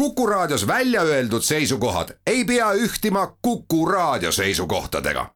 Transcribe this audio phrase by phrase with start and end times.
[0.00, 5.26] Kuku Raadios välja öeldud seisukohad ei pea ühtima Kuku Raadio seisukohtadega.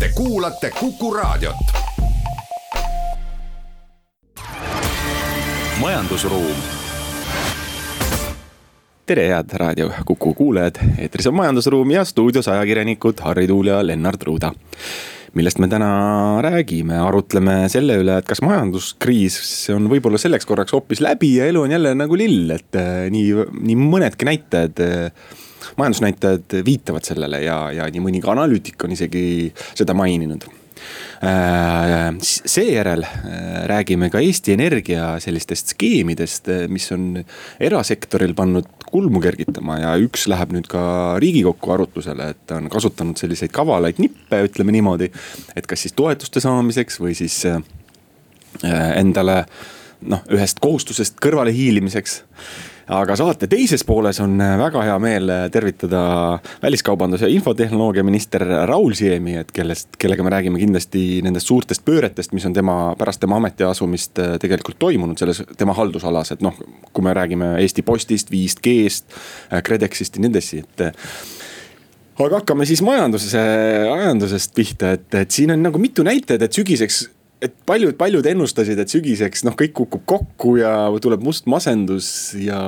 [0.00, 1.56] Te kuulate Kuku Raadiot.
[5.80, 6.56] majandusruum.
[9.06, 14.22] tere, head raadio Kuku kuulajad, eetris on Majandusruum ja stuudios ajakirjanikud Harri Tuul ja Lennart
[14.22, 14.52] Ruuda
[15.36, 15.88] millest me täna
[16.44, 19.38] räägime, arutleme selle üle, et kas majanduskriis
[19.74, 23.48] on võib-olla selleks korraks hoopis läbi ja elu on jälle nagu lill, et äh, nii,
[23.68, 25.32] nii mõnedki näitajad äh,
[25.76, 29.26] majandusnäitajad viitavad sellele ja, ja nii mõnigi analüütik on isegi
[29.74, 30.46] seda maininud.
[31.26, 33.04] Äh, seejärel
[33.68, 37.10] räägime ka Eesti Energia sellistest skeemidest, mis on
[37.60, 40.82] erasektoril pannud kulmu kergitama ja üks läheb nüüd ka
[41.22, 45.10] riigikokku arutlusele, et ta on kasutanud selliseid kavalaid nippe, ütleme niimoodi.
[45.56, 47.42] et kas siis toetuste saamiseks või siis
[48.62, 49.44] endale
[50.06, 52.20] noh, ühest kohustusest kõrvale hiilimiseks
[52.86, 56.02] aga saate teises pooles on äh, väga hea meel äh, tervitada
[56.62, 62.34] väliskaubandus- ja infotehnoloogia minister Raul Siemi, et kellest, kellega me räägime kindlasti nendest suurtest pööretest,
[62.36, 66.54] mis on tema, pärast tema ametiasumist äh, tegelikult toimunud selles tema haldusalas, et noh,
[66.92, 69.18] kui me räägime Eesti Postist, 5G-st,
[69.66, 70.86] KredExist ja nii edasi, et
[72.22, 73.42] aga hakkame siis majanduse,
[73.90, 77.02] majandusest pihta, et, et siin on nagu mitu näitajat, et sügiseks
[77.44, 82.08] et paljud, paljud ennustasid, et sügiseks noh, kõik kukub kokku ja tuleb must masendus
[82.40, 82.60] ja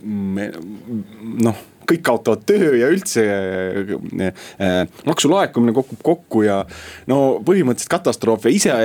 [0.00, 6.62] noh kõik kaotavad töö ja üldse äh, maksulaekumine kukub kokku ja
[7.10, 8.46] no põhimõtteliselt katastroof.
[8.46, 8.76] Ja ise,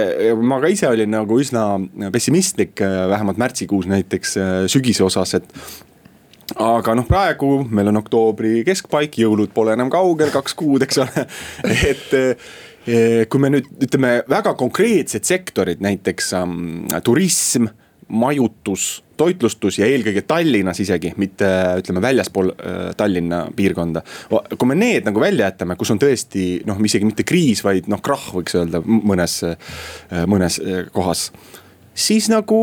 [0.41, 1.67] ma ka ise olin nagu üsna
[2.13, 8.59] pessimistlik, äh, vähemalt märtsikuus näiteks äh, sügise osas, et aga noh, praegu meil on oktoobri
[8.67, 11.25] keskpaik, jõulud pole enam kaugel, kaks kuud, eks ole,
[11.91, 12.15] et
[12.85, 17.65] kui me nüüd ütleme väga konkreetsed sektorid, näiteks ähm, turism,
[18.07, 21.47] majutus, toitlustus ja eelkõige Tallinnas isegi, mitte
[21.79, 24.03] ütleme väljaspool äh, Tallinna piirkonda.
[24.57, 28.01] kui me need nagu välja jätame, kus on tõesti noh, isegi mitte kriis, vaid noh,
[28.05, 31.31] krahh võiks öelda mõnes, äh, mõnes äh, kohas
[31.95, 32.59] siis nagu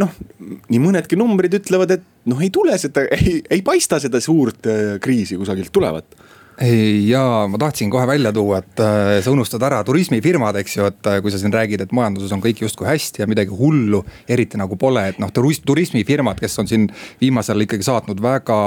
[0.00, 4.66] noh, nii mõnedki numbrid ütlevad, et noh, ei tule seda, ei, ei paista seda suurt
[4.66, 6.18] äh, kriisi kusagilt tulevat
[6.60, 11.08] ja ma tahtsin kohe välja tuua, et äh, sa unustad ära turismifirmad, eks ju, et
[11.08, 14.60] äh, kui sa siin räägid, et majanduses on kõik justkui hästi ja midagi hullu eriti
[14.60, 16.84] nagu pole, et noh, turismifirmad, kes on siin
[17.20, 18.60] viimasel ikkagi saatnud väga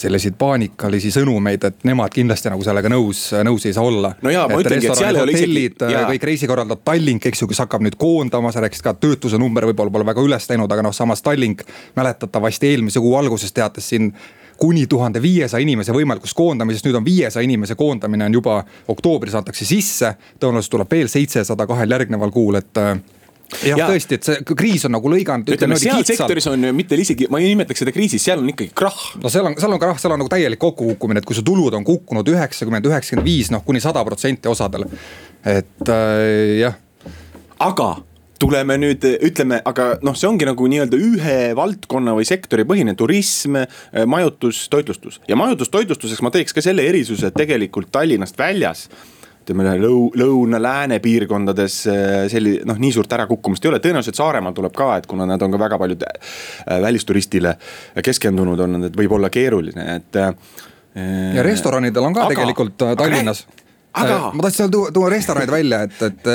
[0.00, 4.14] selliseid paanikalisi sõnumeid, et nemad kindlasti nagu sellega nõus, nõus ei saa olla.
[4.22, 5.68] no jaa, ma ütlengi, et seal ei ole isegi.
[5.90, 9.38] Äh, kõik reisikorraldajad, Tallink, eks ju, kes hakkab nüüd koondama, sa rääkisid ka, et töötuse
[9.40, 11.68] number võib-olla pole väga üles läinud, aga noh, samas Tallink
[12.00, 14.14] mäletatavasti eelmise kuu alguses teatas siin
[14.60, 18.58] kuni tuhande viiesaja inimese võimalikust koondamisest, nüüd on viiesaja inimese koondamine on juba
[18.92, 20.14] oktoobris antakse sisse.
[20.40, 22.98] tõenäoliselt tuleb veel seitsesada kahel järgneval kuul, et äh,
[23.64, 25.48] jah ja., tõesti, et see kriis on nagu lõiganud.
[25.54, 29.14] ütleme seal sektoris on mitte isegi, ma ei nimetaks seda kriisiks, seal on ikkagi krahh.
[29.22, 31.74] no seal on, seal on krahh, seal on nagu täielik kokkukukkumine, et kui su tulud
[31.76, 34.84] on kukkunud üheksakümmend, üheksakümmend viis, noh kuni sada protsenti osadel.
[35.44, 36.78] et äh, jah.
[37.58, 37.90] aga
[38.40, 43.60] tuleme nüüd, ütleme, aga noh, see ongi nagu nii-öelda ühe valdkonna või sektori põhine turism,
[44.08, 45.20] majutus, toitlustus.
[45.28, 48.88] ja majutus-toitlustuseks ma teeks ka selle erisuse, et tegelikult Tallinnast väljas
[49.50, 51.76] ütleme lõu-, lõuna-lääne piirkondades
[52.30, 55.54] selli-, noh, nii suurt ärakukkumist ei ole, tõenäoliselt Saaremaal tuleb ka, et kuna nad on
[55.54, 56.36] ka väga paljud äh,
[56.82, 57.56] välisturistile
[58.04, 60.20] keskendunud on, et võib olla keeruline, et.
[60.90, 62.96] Ja restoranidel on ka aga, tegelikult äh,
[63.92, 64.34] Tallinnas.
[64.34, 66.30] ma tahtsin tuua, tuua restoranid välja, et, et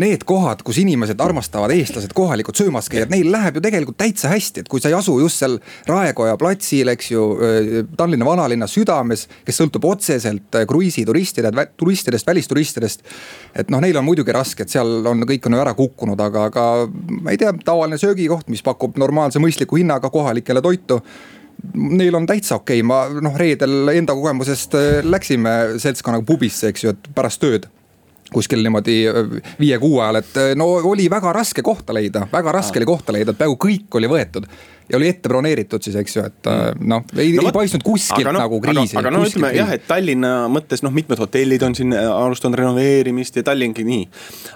[0.00, 4.64] need kohad, kus inimesed armastavad, eestlased, kohalikud söömas käia, neil läheb ju tegelikult täitsa hästi,
[4.64, 5.54] et kui sa ei asu just seal
[5.86, 7.26] Raekoja platsil, eks ju,
[7.98, 13.06] Tallinna vanalinna südames, kes sõltub otseselt kruiisituristide, turistidest, välisturistidest.
[13.54, 16.48] et noh, neil on muidugi raske, et seal on, kõik on ju ära kukkunud, aga,
[16.50, 16.66] aga
[17.20, 21.00] ma ei tea, tavaline söögikoht, mis pakub normaalse mõistliku hinnaga kohalikele toitu
[21.74, 22.82] neil on täitsa okei.
[22.82, 24.76] Okay., ma noh, reedel enda kogemusest
[25.06, 27.70] läksime seltskonnaga pubisse, eks ju, et pärast tööd.
[28.34, 28.96] Kuskil niimoodi
[29.60, 33.38] viie-kuue ajal, et no oli väga raske kohta leida, väga raske oli kohta leida, et
[33.38, 34.48] peaaegu kõik oli võetud
[34.88, 36.84] ja oli ette broneeritud siis, eks ju, et mm.
[36.90, 38.96] noh, ei no,, ei paistnud kuskilt no, nagu kriisi.
[38.96, 39.60] aga, aga no ütleme kriisi.
[39.62, 44.02] jah, et Tallinna mõttes noh, mitmed hotellid on siin äh, alustanud renoveerimist ja Tallinngi nii.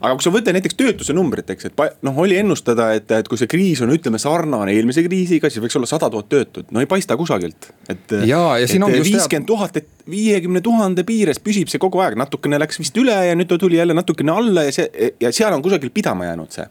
[0.02, 3.41] aga kui sa võtad näiteks töötuse numbrit, eks, et noh, oli ennustada, et, et kui
[3.41, 6.91] see kriis on, ütleme sarnane eelmise kriisiga, siis võiks olla sada tuhat töötut, no ei
[6.91, 7.70] paista kusagilt.
[7.88, 12.97] et, et viiskümmend tuhat, et viiekümne tuhande piires püsib see kogu aeg, natukene läks vist
[13.00, 16.29] üle ja nüüd ta tuli jälle natukene alla ja see ja seal on kusagil pidama
[16.29, 16.69] jäänud see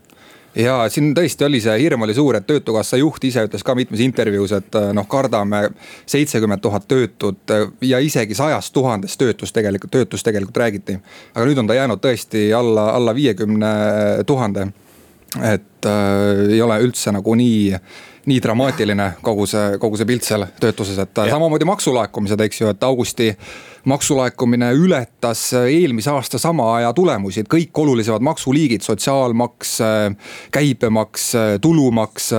[0.57, 4.01] ja siin tõesti oli see hirm oli suur, et töötukassa juht ise ütles ka mitmes
[4.03, 5.67] intervjuus, et äh, noh, kardame
[6.09, 10.99] seitsekümmend tuhat töötut äh, ja isegi sajast tuhandest töötust tegelikult, töötust tegelikult räägiti.
[11.35, 13.71] aga nüüd on ta jäänud tõesti alla, alla viiekümne
[14.25, 14.67] tuhande.
[15.43, 17.77] et äh, ei ole üldse nagu nii
[18.27, 21.29] nii dramaatiline kogu see, kogu see pilt seal töötuses, et ja.
[21.31, 23.29] samamoodi maksulaekumised, eks ju, et augusti
[23.87, 29.77] maksulaekumine ületas eelmise aasta sama aja tulemusi, et kõik olulisemad maksuliigid, sotsiaalmaks,
[30.53, 31.29] käibemaks,
[31.63, 32.29] tulumaks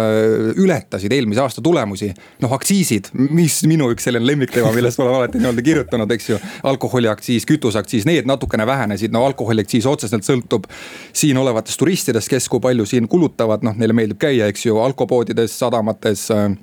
[0.56, 2.12] ületasid eelmise aasta tulemusi.
[2.42, 6.38] noh, aktsiisid, mis minu üks selline lemmikteema, millest ma olen alati nii-öelda kirjutanud, eks ju.
[6.62, 10.68] alkoholiaktsiis, kütuseaktsiis, need natukene vähenesid, no alkoholiaktsiis otseselt sõltub
[11.12, 15.58] siin olevatest turistidest, kes kui palju siin kulutavad, noh neile meeldib käia, eks ju, alkopoodides,
[15.58, 16.56] sadamates Äh,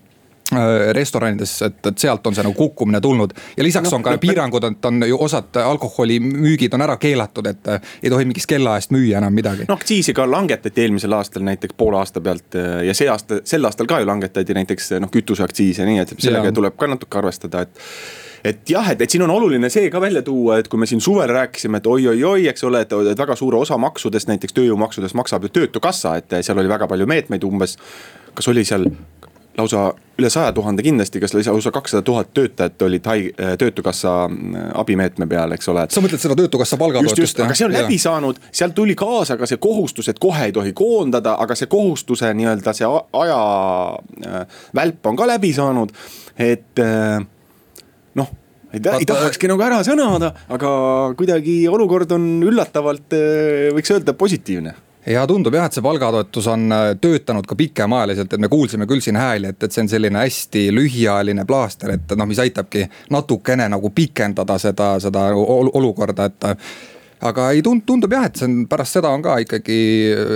[0.93, 3.33] restoranides, et, et sealt on see nagu kukkumine tulnud.
[3.57, 7.47] ja lisaks no, on ka no, piirangud, et on ju osad alkoholimüügid on ära keelatud,
[7.49, 9.65] et äh, ei tohi mingist kellaajast müüa enam midagi.
[9.67, 13.65] no aktsiisi ka langetati eelmisel aastal näiteks poole aasta pealt äh, ja see aasta, sel
[13.65, 16.57] aastal ka ju langetati näiteks noh kütuseaktsiisi, nii et sellega ja.
[16.61, 17.81] tuleb ka natuke arvestada, et
[18.45, 21.01] et jah, et, et siin on oluline see ka välja tuua, et kui me siin
[21.01, 25.47] suvel rääkisime, et oi-oi-oi, eks ole, et, et väga suure osa maksudest, näiteks tööjõumaksudest maksab
[25.47, 27.79] ju töötukassa, et seal oli väga palju meetmeid umbes.
[28.35, 28.85] kas oli seal
[29.57, 34.69] lausa üle saja tuhande kindlasti, kas lausa kakssada tuhat töötajat olid hai-, äh, töötukassa äh,
[34.79, 35.85] abimeetme peal, eks ole.
[35.91, 37.41] sa mõtled seda töötukassa palgatoetust?
[37.43, 40.71] aga see on läbi saanud, sealt tuli kaasa ka see kohustus, et kohe ei tohi
[40.77, 42.87] koondada, aga see kohustuse nii-öelda see
[43.23, 43.41] aja
[44.27, 45.91] äh, välp on ka läbi saanud,
[46.39, 46.83] et
[48.15, 48.31] noh
[48.75, 50.71] ei, ei tahakski nagu ära sõnada, aga
[51.19, 53.15] kuidagi olukord on üllatavalt,
[53.75, 54.75] võiks öelda, positiivne
[55.07, 59.03] ja tundub jah, et see palgatoetus on äh, töötanud ka pikemaajaliselt, et me kuulsime küll
[59.05, 63.69] siin hääli, et, et see on selline hästi lühiajaline plaaster, et noh, mis aitabki natukene
[63.71, 66.47] nagu pikendada seda, seda olukorda, et
[67.25, 69.77] aga ei tund-, tundub jah, et see on pärast seda on ka ikkagi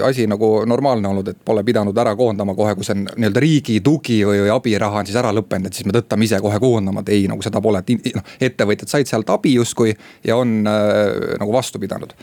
[0.06, 3.80] asi nagu normaalne olnud, et pole pidanud ära koondama kohe, kui see on nii-öelda riigi
[3.86, 7.04] tugi või, või abiraha on siis ära lõppenud, et siis me tõttame ise kohe koondama,
[7.04, 9.96] et ei, nagu seda pole, et noh, ettevõtjad said sealt abi justkui
[10.26, 12.14] ja on äh, nagu vastu pidanud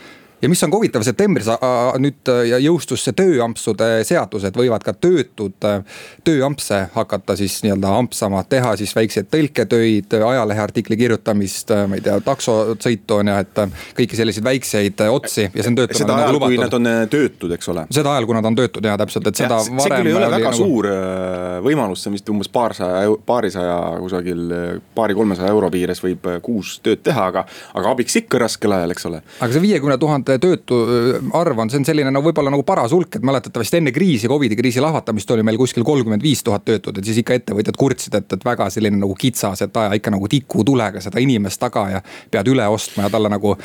[0.41, 1.47] ja mis on ka huvitav, septembris
[2.01, 7.93] nüüd äh, jõustus see tööampsude seadus, et võivad ka töötud äh, tööampse hakata siis nii-öelda
[8.01, 13.63] ampsama, teha siis väikseid tõlketöid, ajaleheartikli kirjutamist, äh, ma ei tea, taksosõitu on ju, et
[13.97, 16.01] kõiki selliseid väikseid otsi ja see on töötama.
[16.03, 17.87] seda ajal, kui nad on töötud, eks ole.
[17.97, 20.51] seda ajal, kui nad on töötud ja täpselt, et seda see küll ei ole väga
[20.51, 20.61] nagu...
[20.61, 20.89] suur
[21.65, 24.45] võimalus, see on vist umbes paarsaja, paarisaja kusagil
[24.97, 29.23] paari-kolmesaja euro piires võib kuus tööd teha, aga, aga abiks ikka raskel ajal, eks ole.
[29.41, 32.63] aga see viiekümne tuhande tuhat töötu äh, arv on, see on selline no võib-olla nagu
[32.67, 36.65] paras hulk, et mäletatavasti enne kriisi, Covidi kriisi lahvatamist oli meil kuskil kolmkümmend viis tuhat
[36.67, 40.13] töötut, et siis ikka ettevõtjad kurtsid, et, et väga selline nagu kitsas, et aja ikka
[40.13, 42.01] nagu tikutulega seda inimest taga ja
[42.31, 43.55] pead üle ostma ja talle nagu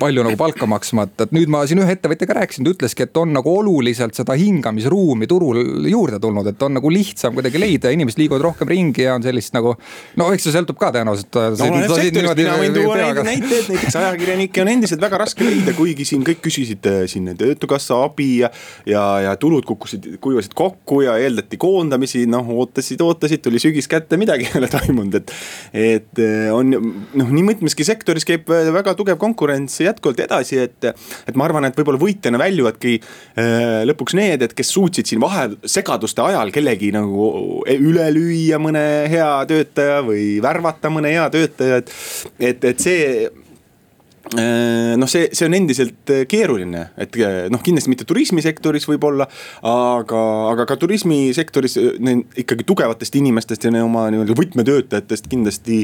[0.00, 3.22] palju nagu palka maksma, et, et nüüd ma siin ühe ettevõtjaga rääkisin, ta ütleski, et
[3.22, 8.20] on nagu oluliselt seda hingamisruumi turul juurde tulnud, et on nagu lihtsam kuidagi leida, inimesed
[8.22, 9.74] liiguvad rohkem ringi ja on sellist nagu.
[10.20, 11.40] no eks see sõltub ka tõenäoliselt.
[11.58, 16.42] no, mina võin tuua näiteid, näiteks ajakirjanikke on endiselt väga raske leida, kuigi siin kõik
[16.44, 18.50] küsisid äh, siin töötukassa abi ja,
[18.88, 24.18] ja, ja tulud kukkusid, kuivasid kokku ja eeldati koondamisi, noh ootasid, ootasid, tuli sügis kätte,
[24.20, 25.34] midagi ei ole toimunud, et.
[25.72, 30.90] et äh, on noh, nii mitmeski sektoris käib äh, väga tugev konkurents jätkuvalt edasi, et,
[31.28, 32.98] et ma arvan, et võib-olla võitjana väljuvadki
[33.88, 37.28] lõpuks need, et kes suutsid siin vahel segaduste ajal kellegi nagu
[37.72, 38.82] üle lüüa mõne
[39.12, 41.94] hea töötaja või värvata mõne hea töötaja, et,
[42.50, 43.06] et, et see
[44.96, 49.26] noh, see, see on endiselt äh, keeruline, et äh, noh, kindlasti mitte turismisektoris võib-olla,
[49.68, 51.78] aga, aga ka turismisektoris
[52.40, 55.82] ikkagi tugevatest inimestest ja oma nii-öelda võtmetöötajatest kindlasti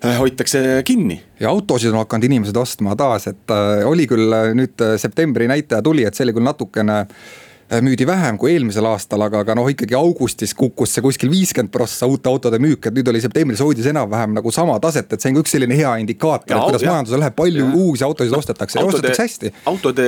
[0.00, 1.18] hoitakse kinni.
[1.40, 6.08] ja autosid on hakanud inimesed ostma taas, et äh, oli küll nüüd septembri näitaja tuli,
[6.08, 9.68] et see oli küll natukene äh, Äh, müüdi vähem kui eelmisel aastal, aga, aga noh,
[9.70, 13.86] ikkagi augustis kukkus see kuskil viiskümmend prossa uute autode müük, et nüüd oli septembris hoidis
[13.92, 17.22] enam-vähem nagu sama taset, et see on ka üks selline hea indikaator, et kuidas majandusel
[17.22, 17.70] läheb, palju ja.
[17.84, 19.52] uusi autosid ostetakse ja ostetakse hästi.
[19.70, 20.06] autode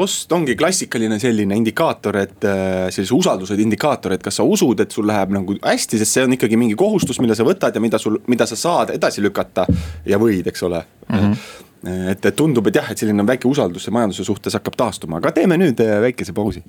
[0.00, 4.94] ost ongi klassikaline selline indikaator, et äh, sellise usalduse indikaator, et kas sa usud, et
[4.94, 8.00] sul läheb nagu hästi, sest see on ikkagi mingi kohustus, mille sa võtad ja mida
[8.02, 9.68] sul, mida sa saad edasi lükata
[10.08, 11.20] ja võid, eks ole mm.
[11.20, 15.58] -hmm et, tundub, et jah, et selline väike usaldus majanduse suhtes hakkab taastuma, aga teeme
[15.60, 16.64] nüüd äh, väikese pausi.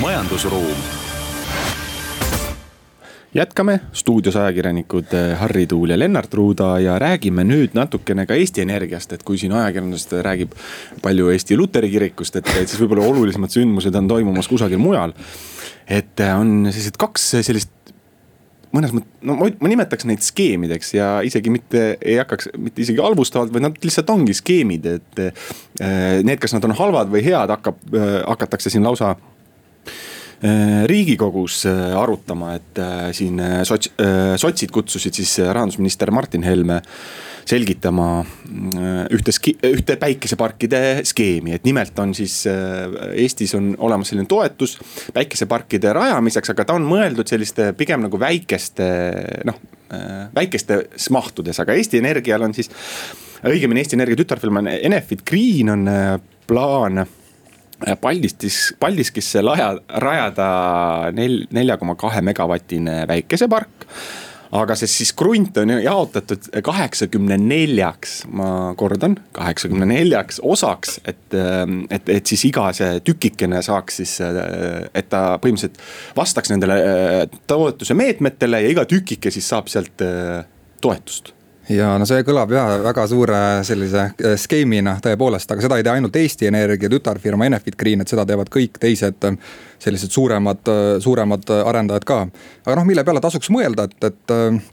[0.00, 1.02] majandusruum
[3.34, 8.62] jätkame stuudios ajakirjanikud äh, Harri Tuul ja Lennart Ruuda ja räägime nüüd natukene ka Eesti
[8.62, 10.54] Energiast, et kui siin ajakirjandusest räägib
[11.02, 15.14] palju Eesti Luteri kirikust, et, et siis võib-olla olulisemad sündmused on toimumas kusagil mujal.
[15.88, 17.93] et äh, on sellised kaks sellist
[18.74, 23.02] mõnes mõttes, no ma, ma nimetaks neid skeemideks ja isegi mitte ei hakkaks, mitte isegi
[23.02, 25.22] halvustavalt, vaid nad lihtsalt ongi skeemid, et.
[25.82, 29.14] Äh, need, kas nad on halvad või head, hakkab, äh, hakatakse siin lausa
[30.90, 31.62] riigikogus
[31.96, 32.80] arutama, et
[33.16, 33.92] siin sots-,
[34.40, 36.82] sotsid kutsusid siis rahandusminister Martin Helme
[37.48, 38.08] selgitama
[39.12, 39.32] ühte,
[39.68, 44.78] ühte päikeseparkide skeemi, et nimelt on siis Eestis on olemas selline toetus
[45.16, 48.88] päikeseparkide rajamiseks, aga ta on mõeldud selliste pigem nagu väikeste
[49.48, 49.60] noh,
[50.34, 52.70] väikestes mahtudes, aga Eesti Energial on siis
[53.44, 56.16] õigemini Eesti Energia tütarfirma Enefit Green on äh,
[56.48, 57.12] plaan äh,
[58.00, 59.72] Paldiskis, Paldiskisse laja,
[60.02, 60.50] rajada
[61.16, 63.88] nel-, nelja koma kahe megavatine päikesepark
[64.54, 68.48] aga see siis krunt on jaotatud kaheksakümne neljaks, ma
[68.78, 75.10] kordan, kaheksakümne neljaks osaks, et, äh, et, et siis iga see tükikene saaks siis, et
[75.10, 75.80] ta põhimõtteliselt
[76.16, 76.78] vastaks nendele
[77.50, 80.06] toetuse meetmetele ja iga tükike siis saab sealt
[80.84, 81.34] toetust
[81.72, 85.94] ja no see kõlab ja väga suure sellise äh, skeemina tõepoolest, aga seda ei tee
[85.94, 89.38] ainult Eesti Energia tütarfirma Enefit Green, et seda teevad kõik teised äh,
[89.82, 92.20] sellised suuremad, äh, suuremad arendajad ka.
[92.66, 94.70] aga noh, mille peale tasuks mõelda, et, et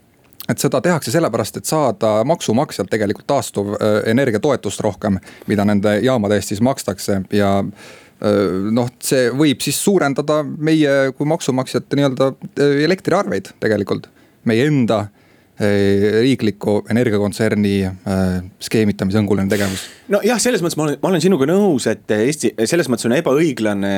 [0.50, 3.76] et seda tehakse sellepärast, et saada maksumaksjalt tegelikult taastuv
[4.10, 11.12] energiatoetust rohkem, mida nende jaamade eest siis makstakse ja noh, see võib siis suurendada meie
[11.14, 14.10] kui maksumaksjate nii-öelda elektriarveid tegelikult,
[14.50, 15.04] meie enda
[15.62, 18.30] riikliku energiakontserni äh,
[18.62, 19.84] skeemitamise hõnguline tegevus.
[20.12, 23.92] nojah, selles mõttes ma olen, ma olen sinuga nõus, et Eesti, selles mõttes on ebaõiglane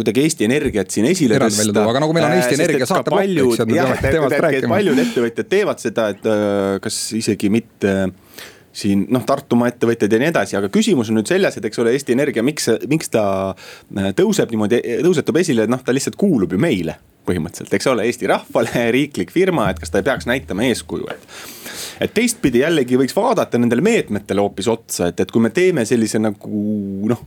[0.00, 1.84] kuidagi Eesti Energiat siin esile tõsta.
[1.84, 4.74] aga nagu meil on Eesti äh, Energia saateplokk, eks ju, et me peame temast rääkima.
[4.76, 7.94] paljud ettevõtjad teevad seda, et äh, kas isegi mitte
[8.72, 11.92] siin noh, Tartumaa ettevõtjad ja nii edasi, aga küsimus on nüüd selles, et eks ole,
[11.92, 13.24] Eesti Energia, miks, miks ta
[14.16, 18.30] tõuseb niimoodi, tõusetub esile, et noh, ta lihtsalt kuulub ju meile põhimõtteliselt, eks ole, Eesti
[18.30, 21.28] rahvale, riiklik firma, et kas ta ei peaks näitama eeskuju, et.
[22.06, 26.20] et teistpidi jällegi võiks vaadata nendele meetmetele hoopis otsa, et, et kui me teeme sellise
[26.22, 26.66] nagu
[27.12, 27.22] noh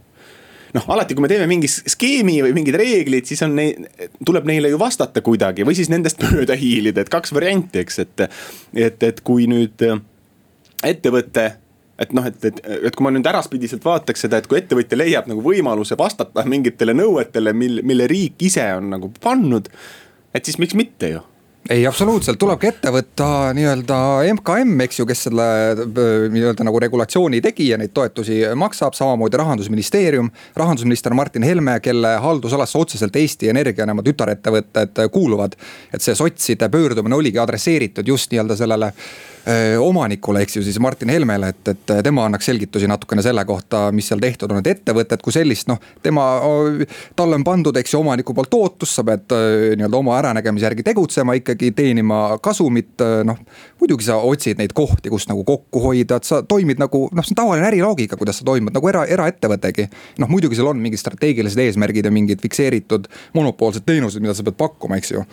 [0.76, 3.86] noh, alati, kui me teeme mingi skeemi või mingid reeglid, siis on neid,
[4.28, 8.26] tuleb neile ju vastata kuidagi või siis nendest mööda hiilida, et kaks varianti, eks, et.
[8.76, 9.86] et, et kui nüüd
[10.86, 11.46] ettevõte
[12.00, 12.60] et noh, et, et,
[12.90, 16.96] et kui ma nüüd äraspidiselt vaataks seda, et kui ettevõtja leiab nagu võimaluse vastata mingitele
[16.98, 19.72] nõuetele, mil, mille riik ise on nagu pannud.
[20.36, 21.24] et siis miks mitte ju
[21.70, 23.96] ei, absoluutselt, tulebki ette võtta nii-öelda
[24.36, 25.46] MKM, eks ju, kes selle
[26.30, 30.30] nii-öelda nagu regulatsiooni tegi ja neid toetusi maksab, samamoodi rahandusministeerium.
[30.56, 35.56] rahandusminister Martin Helme, kelle haldusalasse otseselt Eesti Energia, tema tütarettevõtted kuuluvad.
[35.94, 38.92] et see sotside pöördumine oligi adresseeritud just nii-öelda sellele
[39.80, 44.08] omanikule, eks ju siis Martin Helmele, et, et tema annaks selgitusi natukene selle kohta, mis
[44.10, 45.78] seal tehtud on, et ettevõtet kui sellist, noh.
[46.04, 46.24] tema,
[47.16, 49.36] talle on pandud, eks ju, omaniku poolt ootus, sa pead
[49.78, 53.42] nii-öelda oma äranägemise järgi tegutsema ikkagi, teenima kasumit, noh.
[53.82, 57.36] muidugi sa otsid neid kohti, kus nagu kokku hoida, et sa toimid nagu noh, see
[57.36, 59.90] on tavaline äriloogika, kuidas sa toimud nagu era, eraettevõttegi.
[60.24, 64.58] noh, muidugi seal on mingid strateegilised eesmärgid ja mingid fikseeritud monopoolsed teenused, mida sa pead
[64.58, 65.26] pakkuma, eks ju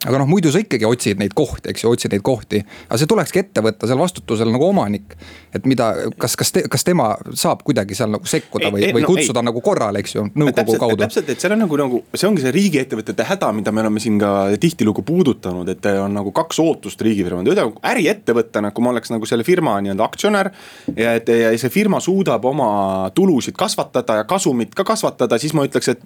[0.00, 2.62] aga noh, muidu sa ikkagi otsid neid kohti, eks ju, otsid neid kohti.
[2.88, 5.16] aga see tulekski ette võtta seal vastutusel nagu omanik.
[5.52, 5.90] et mida,
[6.20, 9.48] kas, kas te,, kas tema saab kuidagi seal nagu sekkuda või, või no, kutsuda ei.
[9.50, 11.00] nagu korrale, eks ju, nõukogu täpselt, kaudu.
[11.04, 14.16] täpselt, et seal on nagu, nagu see ongi see riigiettevõtete häda, mida me oleme siin
[14.22, 14.30] ka
[14.62, 19.44] tihtilugu puudutanud, et on nagu kaks ootust riigifirmad, ühte äriettevõttena, kui ma oleks nagu selle
[19.44, 20.52] firma nii-öelda aktsionär.
[20.96, 25.66] ja et ja see firma suudab oma tulusid kasvatada ja kasumit ka kasvatada, siis ma
[25.68, 26.02] ütleks, et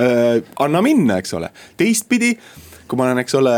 [0.00, 2.32] äh, anna minna, eks ole, teistpidi
[2.90, 3.52] kui ma olen, eks ole,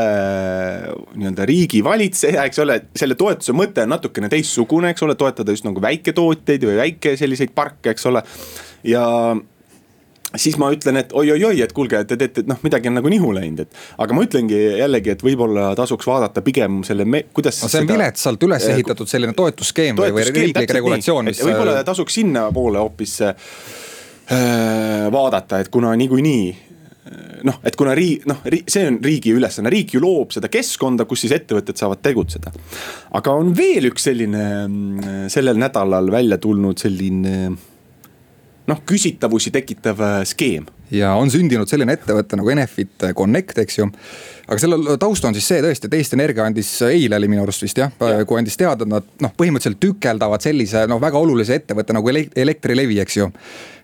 [1.16, 5.80] nii-öelda riigivalitseja, eks ole, selle toetuse mõte on natukene teistsugune, eks ole, toetada just nagu
[5.80, 8.20] väiketootjaid või väike selliseid parke, eks ole.
[8.84, 9.06] ja
[10.36, 13.32] siis ma ütlen, et oi-oi-oi, et kuulge, te teete, et noh, midagi on nagu nihu
[13.36, 13.78] läinud, et.
[14.04, 17.70] aga ma ütlengi jällegi, et võib-olla tasuks vaadata pigem selle, kuidas no,.
[17.72, 21.40] see on viletsalt üles ehitatud selline toetusskeem või, või riiklik regulatsioon, mis.
[21.44, 23.32] võib-olla tasuks sinnapoole hoopis äh,
[25.12, 26.71] vaadata, et kuna niikuinii
[27.48, 31.24] noh, et kuna riik, noh, see on riigi ülesanne, riik ju loob seda keskkonda, kus
[31.24, 32.52] siis ettevõtted saavad tegutseda.
[33.18, 37.36] aga on veel üks selline mm, sellel nädalal välja tulnud selline
[38.70, 40.68] noh, küsitavusi tekitav äh, skeem.
[40.92, 43.88] ja on sündinud selline ettevõte nagu Enefit Connect, eks ju
[44.52, 47.64] aga selle taust on siis see tõesti, et Eesti Energia andis, eile oli minu arust
[47.64, 51.56] vist jah ja., kui andis teada, et nad noh, põhimõtteliselt tükeldavad sellise noh, väga olulise
[51.60, 53.28] ettevõtte nagu Elektrilevi, eks ju.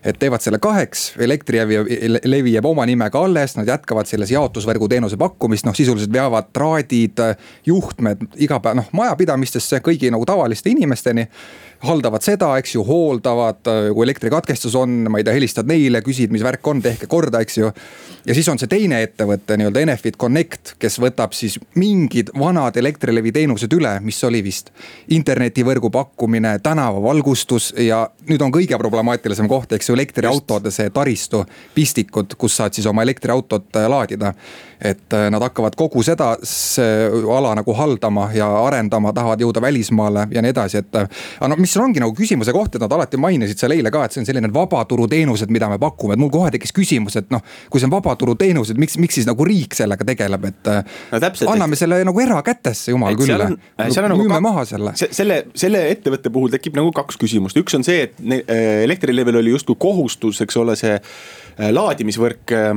[0.05, 5.65] et teevad selle kaheks, Elektrilevi jääb oma nimega alles, nad jätkavad selles jaotusvõrgu teenuse pakkumist,
[5.67, 7.23] noh sisuliselt veavad traadid,
[7.65, 11.27] juhtmed igapäev noh, majapidamistesse kõigi nagu tavaliste inimesteni
[11.83, 13.61] haldavad seda, eks ju, hooldavad,
[13.95, 17.59] kui elektrikatkestus on, ma ei tea, helistad neile, küsid, mis värk on, tehke korda, eks
[17.59, 17.71] ju.
[18.27, 22.75] ja siis on see teine ettevõte nii-öelda Enefit Connect projekt, kes võtab siis mingid vanad
[22.77, 24.71] Elektrilevi teenused üle, mis oli vist
[25.09, 32.35] internetivõrgu pakkumine, tänavavalgustus ja nüüd on kõige problemaatilisem koht, eks ju, elektriautode see taristu, pistikud,
[32.37, 34.33] kus saad siis oma elektriautot äh, laadida
[34.81, 36.29] et äh, nad hakkavad kogu seda
[37.35, 40.95] ala nagu haldama ja arendama, tahavad jõuda välismaale ja nii edasi, et.
[40.95, 44.05] Äh, aga no mis ongi nagu küsimuse koht, et nad alati mainisid seal eile ka,
[44.05, 47.43] et see on selline vabaturuteenused, mida me pakume, et mul kohe tekkis küsimus, et noh.
[47.69, 50.79] kui see on vabaturuteenused, miks, miks siis nagu riik sellega tegeleb, et äh,
[51.11, 51.83] no, täpselt, anname et...
[51.83, 53.35] selle nagu erakätesse, jumal küll.
[53.35, 53.59] Nagu,
[54.15, 54.95] müüme nagu maha selle.
[54.95, 58.17] selle, selle ettevõtte puhul tekib nagu kaks küsimust, üks on see, et
[58.49, 60.97] Elektrilevil oli justkui kohustus, eks ole, see
[61.59, 62.73] laadimisvõrk Äh,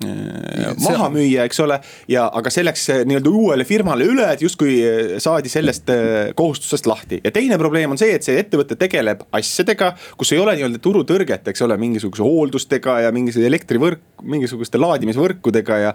[0.00, 1.76] maha müüa, eks ole.
[2.08, 5.90] ja, aga see läks äh, nii-öelda uuele firmale üle, et justkui äh, saadi sellest
[6.36, 7.20] kohustusest lahti.
[7.24, 11.50] ja teine probleem on see, et see ettevõte tegeleb asjadega, kus ei ole nii-öelda turutõrget,
[11.52, 15.92] eks ole, mingisuguse hooldustega ja mingisuguse elektrivõrk, mingisuguste laadimisvõrkudega ja.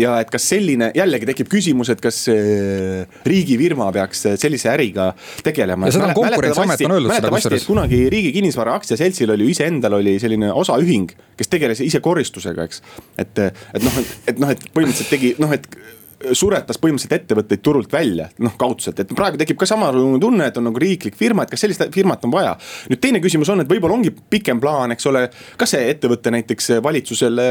[0.00, 2.24] ja et kas selline, jällegi tekib küsimus, et kas
[3.28, 5.10] riigifirma peaks sellise äriga
[5.44, 5.88] tegelema.
[5.88, 7.66] ja seda on konkurentsiamet on öeldud seda kusjuures.
[7.68, 12.82] kunagi Riigi Kinnisvara Aktsiaseltsil oli ju iseendal oli selline osaühing, kes tegeles ise koristusega, eks,
[13.18, 15.66] et et, noh, et noh, et põhimõtteliselt tegi noh, et
[16.32, 20.66] suretas põhimõtteliselt ettevõtteid turult välja, noh kaudselt, et praegu tekib ka samasugune tunne, et on
[20.66, 22.56] nagu riiklik firma, et kas sellist firmat on vaja.
[22.90, 25.26] nüüd teine küsimus on, et võib-olla ongi pikem plaan, eks ole,
[25.60, 27.46] kas see ettevõte näiteks valitsusele,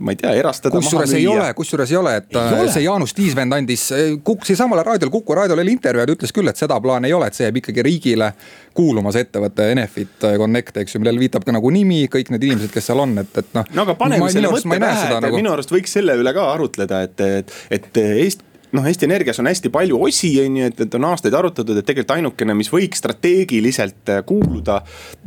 [0.00, 0.74] ma ei tea, erastada.
[0.74, 2.72] kusjuures ei ole, kusjuures ei ole, et ei ole.
[2.74, 3.88] see Jaanus Tiisvend andis,
[4.24, 7.16] Kukk, siinsamal raadiol, Kuku raadiol oli intervjuu ja ta ütles küll, et seda plaani ei
[7.16, 8.32] ole, et see jääb ikkagi riigile
[8.74, 12.88] kuulumas ettevõte Enefit Connect, eks ju, millele viitab ka nagu nimi, kõik need inimesed, kes
[12.88, 13.68] seal on, et, et noh.
[13.76, 15.38] no aga paneme selle mõtte pähe, et nagu...
[15.38, 19.50] minu arust võiks selle üle ka arutleda, et, et, et Eesti noh, Eesti Energias on
[19.50, 23.02] hästi palju osi, on ju, et, et on aastaid arutatud, et tegelikult ainukene, mis võiks
[23.02, 24.78] strateegiliselt äh, kuuluda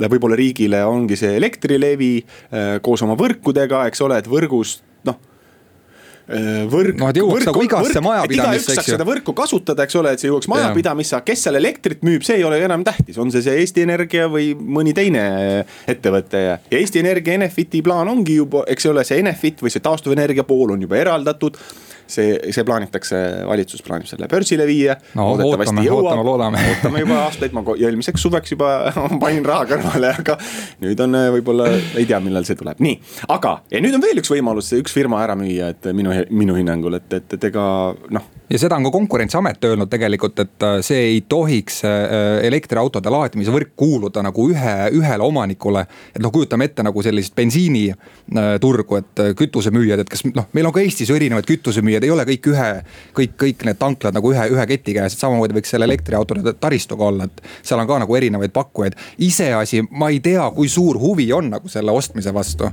[0.02, 2.14] võib-olla riigile, ongi see Elektrilevi
[2.82, 4.82] koos oma võrkudega, eks ole, et võrgust
[6.72, 6.98] võrk.
[7.00, 8.96] noh, et jõuaks nagu igasse majapidamisse, eks ju.
[8.96, 12.46] seda võrku kasutada, eks ole, et see jõuaks majapidamisse, kes seal elektrit müüb, see ei
[12.48, 15.26] ole enam tähtis, on see see Eesti Energia või mõni teine
[15.92, 16.60] ettevõte ja.
[16.72, 20.76] ja Eesti Energia Enefiti plaan ongi juba, eks ole, see Enefit või see taastuvenergia pool
[20.76, 21.60] on juba eraldatud
[22.08, 25.32] see, see plaanitakse, valitsus plaanib selle börsile viia no,.
[25.34, 26.62] ootame, ootame, loodame.
[26.72, 28.72] ootame juba aastaid, ma eelmiseks suveks juba
[29.24, 30.38] panin raha kõrvale, aga
[30.84, 33.00] nüüd on äh, võib-olla, ei tea, millal see tuleb, nii.
[33.36, 37.00] aga, ja nüüd on veel üks võimalus, üks firma ära müüa, et minu, minu hinnangul,
[37.00, 37.66] et, et, et ega
[38.14, 41.96] noh ja seda on ka konkurentsiamet öelnud tegelikult, et äh, see ei tohiks äh,
[42.46, 45.86] elektriautode laadimisvõrk kuuluda nagu ühe, ühele omanikule.
[46.14, 50.84] et noh, kujutame ette nagu sellist bensiiniturgu, et kütusemüüjad, et kas noh, meil on ka
[50.86, 52.70] Eestis ju erinevaid kütusemüüjaid müüjad ei ole kõik ühe,
[53.16, 57.10] kõik, kõik need tanklad nagu ühe, ühe keti käes, et samamoodi võiks selle elektriautode taristuga
[57.10, 58.98] olla, et seal on ka nagu erinevaid pakkujaid.
[59.18, 62.70] iseasi, ma ei tea, kui suur huvi on nagu selle ostmise vastu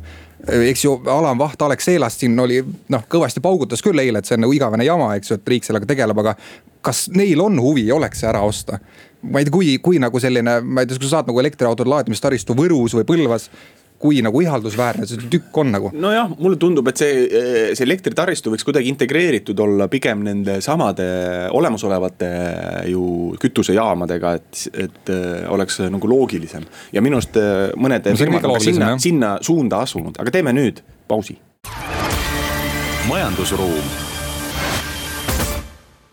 [0.48, 2.60] eks ju, alamvaht Alex Eelast siin oli
[2.92, 5.66] noh, kõvasti paugutas küll eile, et see on nagu igavene jama, eks ju, et riik
[5.66, 6.34] sellega tegeleb, aga
[6.82, 8.80] kas neil on huvi, oleks see ära osta?
[9.22, 11.90] ma ei tea, kui, kui nagu selline, ma ei tea, kui sa saad nagu elektriautode
[11.92, 13.46] laadimistaristu Võrus või Põlvas
[14.02, 15.90] kui nagu ihaldusväärne see tükk on nagu.
[15.94, 17.26] nojah, mulle tundub, et see,
[17.76, 21.06] see elektritaristu võiks kuidagi integreeritud olla pigem nende samade
[21.54, 22.30] olemasolevate
[22.90, 23.04] ju
[23.42, 26.66] kütusejaamadega, et, et äh, oleks nagu loogilisem.
[26.92, 30.82] ja minu arust äh, mõned no, firmad on sinna, sinna suunda asunud, aga teeme nüüd
[31.08, 31.38] pausi.
[33.08, 34.00] majandusruum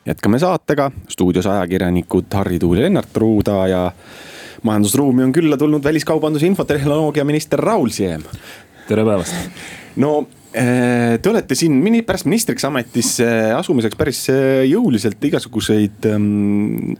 [0.09, 3.83] jätkame saatega, stuudios ajakirjanikud Harri Tuul ja Lennart Ruuda ja
[4.63, 8.23] majandusruumi on külla tulnud väliskaubandus- ja infotehnoloogia minister Raul Siem.
[8.87, 9.33] tere päevast.
[9.95, 16.95] no eh, Te olete siin mini, pärast ministriks ametisse asumiseks päris eh, jõuliselt igasuguseid ähm,,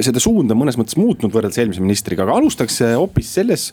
[0.00, 3.70] seda suunda mõnes mõttes muutnud võrreldes eelmise ministriga, aga alustaks hoopis selles,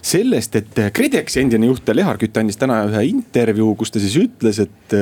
[0.00, 4.62] sellest, et KredExi endine juht Lehar Kütt andis täna ühe intervjuu, kus ta siis ütles,
[4.64, 4.96] et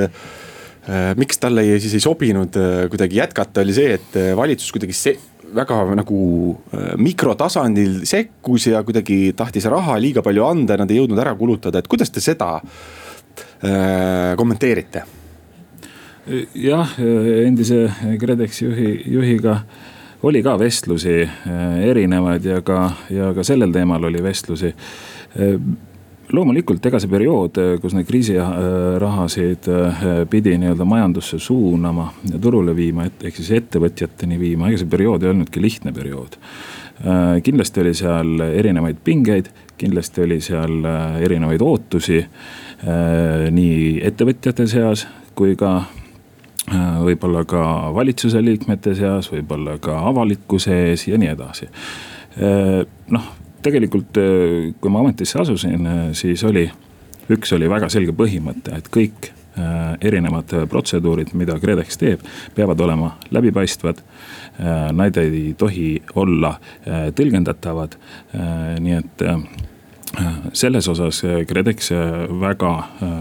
[1.16, 2.58] miks talle ei, siis ei sobinud
[2.92, 5.14] kuidagi jätkata, oli see, et valitsus kuidagi see
[5.54, 6.20] väga nagu
[6.74, 11.34] äh, mikrotasandil sekkus ja kuidagi tahtis raha liiga palju anda ja nad ei jõudnud ära
[11.38, 15.04] kulutada, et kuidas te seda äh, kommenteerite?
[16.56, 16.94] jah,
[17.44, 17.82] endise
[18.16, 19.58] KredExi juhi, juhiga
[20.24, 22.78] oli ka vestlusi äh, erinevaid ja ka,
[23.12, 25.58] ja ka sellel teemal oli vestlusi äh,
[26.32, 33.08] loomulikult, ega see periood, kus neid kriisirahasid eh, pidi nii-öelda majandusse suunama ja turule viima,
[33.08, 36.38] et ehk siis ettevõtjateni viima, ega see periood ei olnudki lihtne periood.
[36.38, 42.22] Eh, kindlasti oli seal erinevaid pingeid, kindlasti oli seal eh, erinevaid ootusi
[43.54, 45.06] nii ettevõtjate seas
[45.38, 45.86] kui ka
[47.00, 47.62] võib-olla ka
[47.96, 51.70] valitsuse liikmete seas, võib-olla ka avalikkuse ees ja nii edasi.
[53.14, 53.30] noh
[53.64, 56.66] tegelikult, äh, kui ma ametisse asusin, äh, siis oli,
[57.32, 59.32] üks oli väga selge põhimõte, et kõik
[60.02, 62.24] erinevad protseduurid, mida KredEx teeb,
[62.56, 64.00] peavad olema läbipaistvad.
[64.98, 66.56] Nad ei tohi olla
[67.14, 67.94] tõlgendatavad,
[68.82, 69.22] nii et
[70.52, 71.90] selles osas KredEx
[72.40, 72.72] väga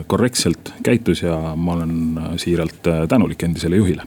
[0.07, 4.03] korrektselt käitus ja ma olen siiralt tänulik endisele juhile.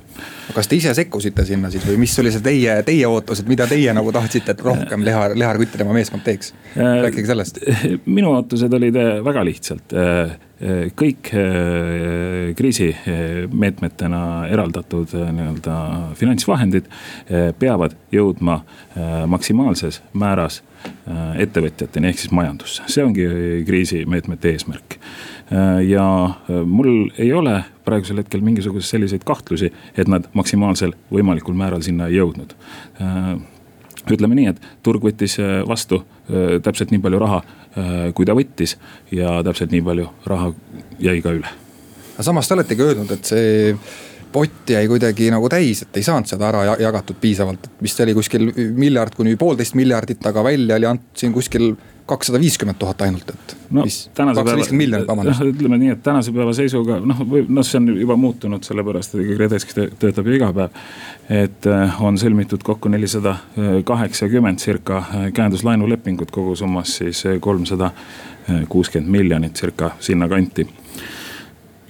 [0.55, 3.67] kas te ise sekkusite sinna siis või mis oli see teie, teie ootus, et mida
[3.67, 5.05] teie nagu tahtsite, et rohkem
[5.67, 6.53] Kütt ja tema meeskond teeks?
[6.77, 7.59] rääkige sellest.
[8.19, 9.95] minu ootused olid väga lihtsalt
[10.97, 11.31] kõik
[12.57, 15.77] kriisimeetmetena eraldatud nii-öelda
[16.17, 16.89] finantsvahendid
[17.59, 18.61] peavad jõudma
[19.29, 20.63] maksimaalses määras
[21.43, 23.27] ettevõtjateni ehk siis majandusse, see ongi
[23.67, 24.97] kriisimeetmete eesmärk.
[25.53, 31.55] Äh, ja äh, mul ei ole praegusel hetkel mingisuguseid selliseid kahtlusi, et nad maksimaalsel võimalikul
[31.59, 32.57] määral sinna ei jõudnud
[34.07, 35.33] ütleme nii, et turg võttis
[35.67, 35.97] vastu
[36.63, 37.41] täpselt nii palju raha,
[38.15, 38.77] kui ta võttis
[39.11, 40.53] ja täpselt nii palju raha
[41.03, 41.51] jäi ka üle.
[42.15, 43.75] aga samas te oletegi öelnud, et see
[44.33, 48.15] pott jäi kuidagi nagu täis, et ei saanud seda ära jagatud piisavalt, et vist oli
[48.17, 51.75] kuskil miljard kuni poolteist miljardit, aga välja oli antud siin kuskil
[52.07, 53.83] kakssada viiskümmend tuhat ainult, et no,.
[53.83, 55.41] kakssada viiskümmend miljonit, vabandust.
[55.41, 59.17] noh, ütleme nii, et tänase päeva seisuga noh, või noh, see on juba muutunud, sellepärast
[59.17, 60.81] et KredEx töötab ju iga päev.
[61.43, 63.37] et äh, on sõlmitud kokku nelisada
[63.85, 67.91] kaheksakümmend circa äh, käenduslaenulepingut kogusummas siis äh, kolmsada
[68.71, 70.69] kuuskümmend miljonit circa sinnakanti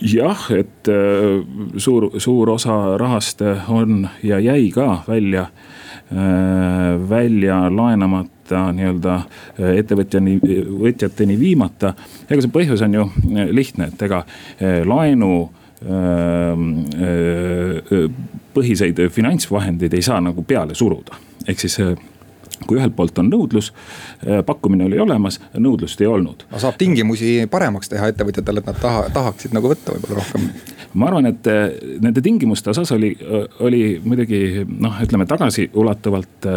[0.01, 1.43] jah, et äh,
[1.81, 5.47] suur, suur osa rahast on ja jäi ka välja,
[6.13, 10.39] äh, välja laenamata nii-öelda äh, ettevõtjani,
[10.81, 11.95] võtjateni viimata.
[12.31, 13.07] ega see põhjus on ju
[13.53, 14.25] lihtne, et ega
[14.85, 15.51] laenu
[18.57, 21.77] põhiseid finantsvahendeid ei saa nagu peale suruda, ehk siis
[22.67, 23.73] kui ühelt poolt on nõudlus,
[24.25, 26.47] äh, pakkumine oli olemas, nõudlust ei olnud.
[26.51, 30.49] no saab tingimusi paremaks teha ettevõtjatele, et nad taha, tahaksid nagu võtta võib-olla rohkem.
[30.95, 36.51] ma arvan, et äh, nende tingimuste osas oli, äh, oli muidugi noh, ütleme tagasiulatuvalt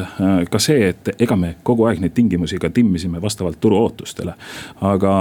[0.50, 4.34] ka see, et ega me kogu aeg neid tingimusi ka timmisime vastavalt turu ootustele.
[4.82, 5.14] aga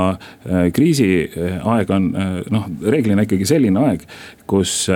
[0.75, 2.11] kriisiaeg on
[2.51, 4.05] noh, reeglina ikkagi selline aeg,
[4.47, 4.89] kus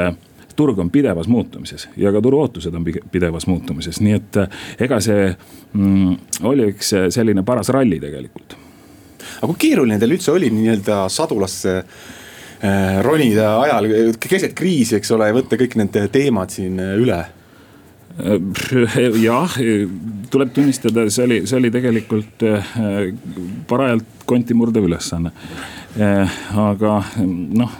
[0.62, 5.00] turg on pidevas muutumises ja ka turu ootused on pidevas muutumises, nii et äh, ega
[5.02, 6.16] see mm,
[6.48, 8.56] oli üks äh, selline paras ralli tegelikult.
[9.40, 13.90] aga kui keeruline teil üldse oli nii-öelda sadulasse äh, ronida ajal,
[14.22, 17.22] keset kriisi, eks ole, ja võtta kõik need teemad siin üle?
[19.22, 19.54] jah,
[20.30, 22.44] tuleb tunnistada, see oli, see oli tegelikult
[23.70, 25.32] parajalt konti murdev ülesanne.
[26.66, 27.78] aga noh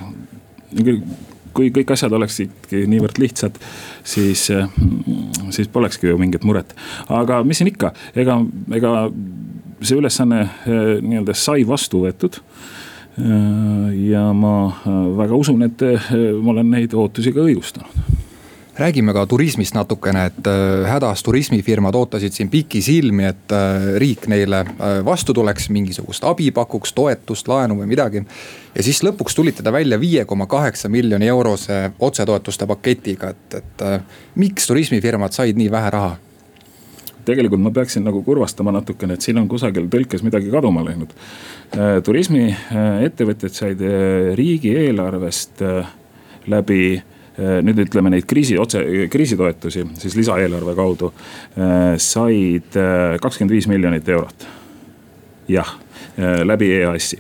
[1.53, 3.59] kui kõik asjad oleksidki niivõrd lihtsad,
[4.05, 4.49] siis,
[5.51, 6.75] siis polekski ju mingit muret.
[7.09, 8.41] aga mis siin ikka, ega,
[8.73, 8.93] ega
[9.87, 15.85] see ülesanne eh, nii-öelda sai vastu võetud eh, ja ma eh, väga usun, et
[16.43, 18.02] ma olen neid ootusi ka õigustanud
[18.77, 24.63] räägime ka turismist natukene, et äh, hädas turismifirmad ootasid siin pikisilmi, et äh, riik neile
[24.65, 28.25] äh, vastu tuleks, mingisugust abi pakuks, toetust, laenu või midagi.
[28.75, 33.87] ja siis lõpuks tulite te välja viie koma kaheksa miljoni eurose otsetoetuste paketiga, et, et
[34.35, 36.17] miks turismifirmad said nii vähe raha?
[37.23, 41.13] tegelikult ma peaksin nagu kurvastama natukene, et siin on kusagil tõlkes midagi kaduma läinud.
[42.03, 43.85] turismiettevõtjad said
[44.35, 45.63] riigieelarvest
[46.51, 46.83] läbi
[47.39, 54.09] nüüd ütleme neid kriisi, otse kriisitoetusi siis lisaeelarve kaudu äh, said äh, kakskümmend viis miljonit
[54.09, 54.47] eurot.
[55.49, 55.75] jah,
[56.45, 57.19] läbi EAS-i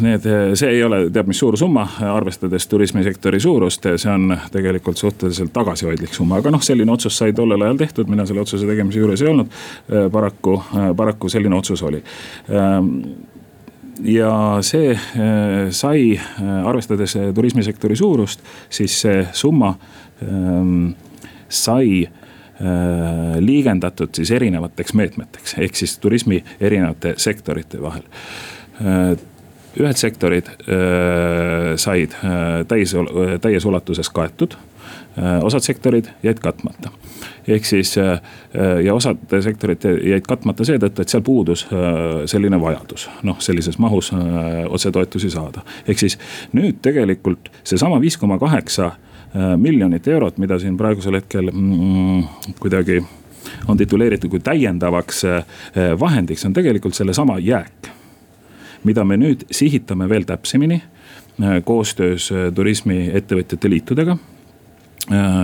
[0.00, 5.50] Need, see ei ole teab mis suur summa, arvestades turismisektori suurust, see on tegelikult suhteliselt
[5.56, 9.24] tagasihoidlik summa, aga noh, selline otsus sai tollel ajal tehtud, mina selle otsuse tegemise juures
[9.24, 9.58] ei olnud.
[10.12, 10.54] paraku,
[10.96, 11.98] paraku selline otsus oli
[14.04, 19.74] ja see äh, sai, äh, arvestades äh, turismisektori suurust, siis see summa
[20.22, 20.94] ähm,
[21.48, 22.08] sai
[23.40, 28.02] liigendatud siis erinevateks meetmeteks, ehk siis turismi erinevate sektorite vahel.
[29.80, 30.50] ühed sektorid
[31.80, 32.18] said
[32.68, 32.92] täis,
[33.40, 34.58] täies ulatuses kaetud,
[35.20, 36.90] osad sektorid jäid katmata
[37.48, 38.20] ehk siis äh,
[38.84, 44.12] ja osad sektorid jäid katmata seetõttu, et seal puudus äh, selline vajadus, noh sellises mahus
[44.14, 45.64] äh, otsetoetusi saada.
[45.88, 46.18] ehk siis
[46.56, 48.92] nüüd tegelikult seesama viis koma kaheksa
[49.56, 52.96] miljonit eurot, mida siin praegusel hetkel mm, kuidagi
[53.70, 55.22] on tituleeritud kui täiendavaks
[56.00, 57.92] vahendiks, on tegelikult sellesama jääk.
[58.84, 60.82] mida me nüüd sihitame veel täpsemini
[61.64, 64.39] koostöös turismiettevõtjate liitudega Äh,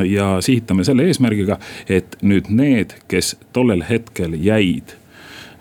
[0.07, 4.95] ja sihitame selle eesmärgiga, et nüüd need, kes tollel hetkel jäid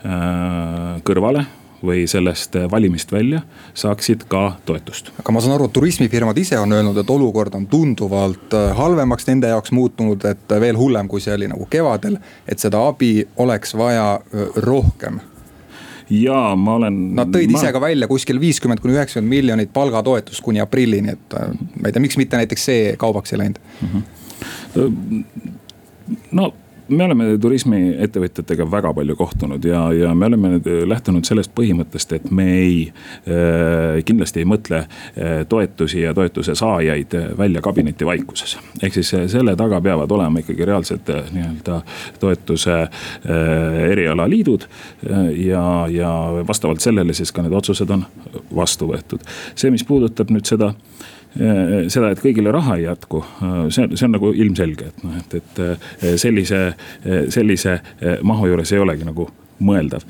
[0.04, 1.46] äh, kõrvale
[1.86, 3.42] või sellest valimist välja
[3.74, 5.12] saaksid ka toetust.
[5.20, 9.28] aga ma saan aru, et turismifirmad ise on öelnud, et olukord on tunduvalt äh, halvemaks
[9.28, 12.18] nende jaoks muutunud, et veel hullem, kui see oli nagu kevadel.
[12.48, 15.20] et seda abi oleks vaja äh, rohkem
[16.10, 16.98] ja ma olen.
[17.18, 17.58] Nad tõid ma...
[17.58, 21.96] ise ka välja kuskil viiskümmend kuni üheksakümmend miljonit palgatoetust kuni aprillini, et äh, ma ei
[21.96, 24.04] tea, miks mitte näiteks see kaubaks ei läinud mm.
[24.76, 25.32] -hmm.
[26.38, 26.52] no
[26.88, 32.46] me oleme turismiettevõtjatega väga palju kohtunud ja, ja me oleme lähtunud sellest põhimõttest, et me
[32.58, 38.58] ei äh,, kindlasti ei mõtle äh, toetusi ja toetuse saajaid välja kabineti vaikuses.
[38.82, 41.80] ehk siis äh, selle taga peavad olema ikkagi reaalsed äh, nii-öelda
[42.20, 42.90] toetuse äh,
[43.90, 46.12] erialaliidud äh, ja, ja
[46.46, 48.06] vastavalt sellele siis ka need otsused on
[48.54, 49.26] vastu võetud.
[49.54, 53.22] see, mis puudutab nüüd seda Äh, seda, et kõigile raha ei jätku,
[53.68, 56.62] see see on nagu ilmselge, et noh, et, et sellise,
[57.32, 57.80] sellise
[58.26, 59.28] mahu juures ei olegi nagu
[59.64, 60.04] mõeldav.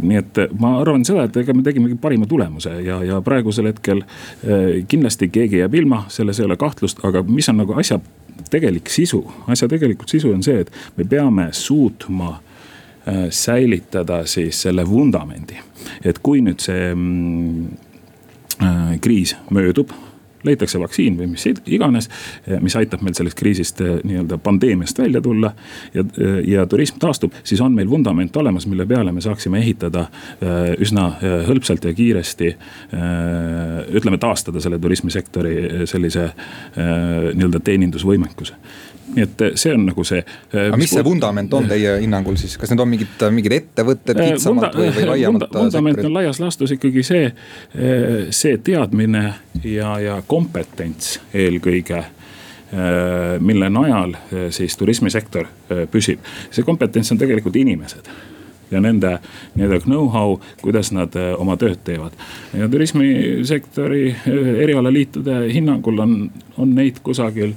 [0.00, 4.02] nii et ma arvan seda, et ega me tegimegi parima tulemuse ja, ja praegusel hetkel
[4.88, 8.00] kindlasti keegi jääb ilma, selles ei ole kahtlust, aga mis on nagu asja
[8.50, 12.38] tegelik sisu, asja tegelikult sisu on see, et me peame suutma
[13.30, 15.58] säilitada siis selle vundamendi.
[16.04, 17.83] et kui nüüd see mm,
[19.00, 19.90] kriis möödub
[20.44, 22.08] leitakse vaktsiin või mis iganes,
[22.48, 25.52] äh, mis aitab meil sellest kriisist äh, nii-öelda pandeemiast välja tulla.
[25.94, 26.04] ja,
[26.46, 30.06] ja turism taastub, siis on meil vundament olemas, mille peale me saaksime ehitada
[30.80, 31.04] üsna
[31.48, 32.50] hõlpsalt ja kiiresti.
[33.94, 36.28] ütleme, taastada selle turismisektori sellise
[36.76, 38.56] nii-öelda teenindusvõimekuse
[39.14, 40.20] nii et eh, see on nagu see.
[40.52, 44.18] Eh, aga mis see vundament on teie hinnangul siis, kas need on mingid, mingid ettevõtted
[44.18, 45.48] eh, kitsamalt või, või laiemalt?
[45.54, 47.30] vundament on laias laastus ikkagi see,
[48.34, 49.24] see teadmine
[49.62, 52.04] ja, ja kompetents eelkõige
[53.44, 54.16] mille najal
[54.50, 55.46] siis turismisektor
[55.92, 56.24] püsib.
[56.50, 58.08] see kompetents on tegelikult inimesed
[58.72, 59.12] ja nende
[59.54, 62.16] nii-öelda know-how, kuidas nad oma tööd teevad.
[62.56, 64.16] ja turismisektori
[64.64, 66.16] erialaliitude hinnangul on,
[66.58, 67.54] on neid kusagil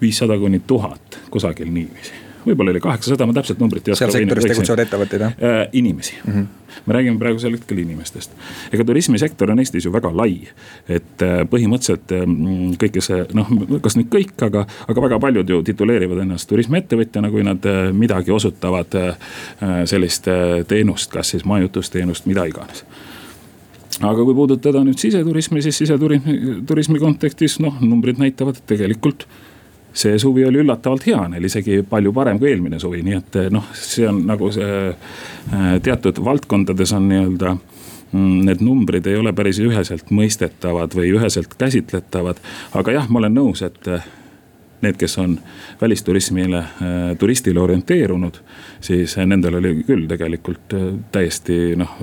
[0.00, 4.06] viissada kuni tuhat, kusagil niiviisi võib-olla oli kaheksasada, ma täpselt numbrit ei oska.
[4.06, 5.58] seal sektoris tegutsevad ettevõtted jah äh,?
[5.78, 6.76] inimesi mm, -hmm.
[6.86, 8.32] me räägime praegusel hetkel inimestest.
[8.72, 10.38] ega turismisektor on Eestis ju väga lai,
[10.88, 12.24] et äh, põhimõtteliselt äh,
[12.82, 13.52] kõik, kes noh,
[13.84, 18.34] kas nüüd kõik, aga, aga väga paljud ju tituleerivad ennast turismiettevõtjana, kui nad äh, midagi
[18.34, 19.28] osutavad äh,.
[19.84, 22.84] sellist äh, teenust, kas siis majutusteenust, mida iganes
[23.98, 29.26] aga kui puudutada nüüd siseturismi, siis siseturismi, turismi kontekstis noh, numbrid näitavad, et tegelikult
[29.92, 33.66] see suvi oli üllatavalt hea neil, isegi palju parem kui eelmine suvi, nii et noh,
[33.74, 39.60] see on nagu see äh, teatud valdkondades on nii-öelda mm, need numbrid ei ole päris
[39.64, 42.40] üheselt mõistetavad või üheselt käsitletavad.
[42.78, 44.06] aga jah, ma olen nõus, et äh,
[44.82, 45.32] need, kes on
[45.80, 46.60] välisturismile,
[47.18, 48.36] turistile orienteerunud,
[48.80, 50.76] siis nendel oli küll tegelikult
[51.10, 51.96] täiesti noh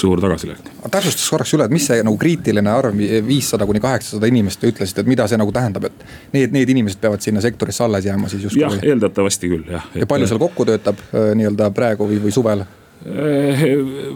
[0.00, 0.70] suur tagasilöök.
[0.90, 5.04] täpsustaks korraks üle, et mis see nagu kriitiline arv, viissada kuni kaheksasada inimest, te ütlesite,
[5.04, 8.48] et mida see nagu tähendab, et need, need inimesed peavad sinna sektorisse alles jääma siis
[8.48, 8.64] justkui?
[8.64, 9.86] jah, eeldatavasti küll jah.
[9.94, 12.64] ja palju seal kokku töötab äh, nii-öelda praegu või, või suvel?
[13.06, 13.64] Äh,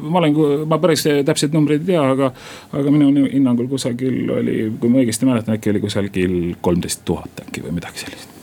[0.03, 2.33] ma olen, ma päris täpseid numbreid ei tea, aga,
[2.73, 7.65] aga minu hinnangul kusagil oli, kui ma õigesti mäletan, äkki oli kusagil kolmteist tuhat äkki
[7.67, 8.40] või midagi sellist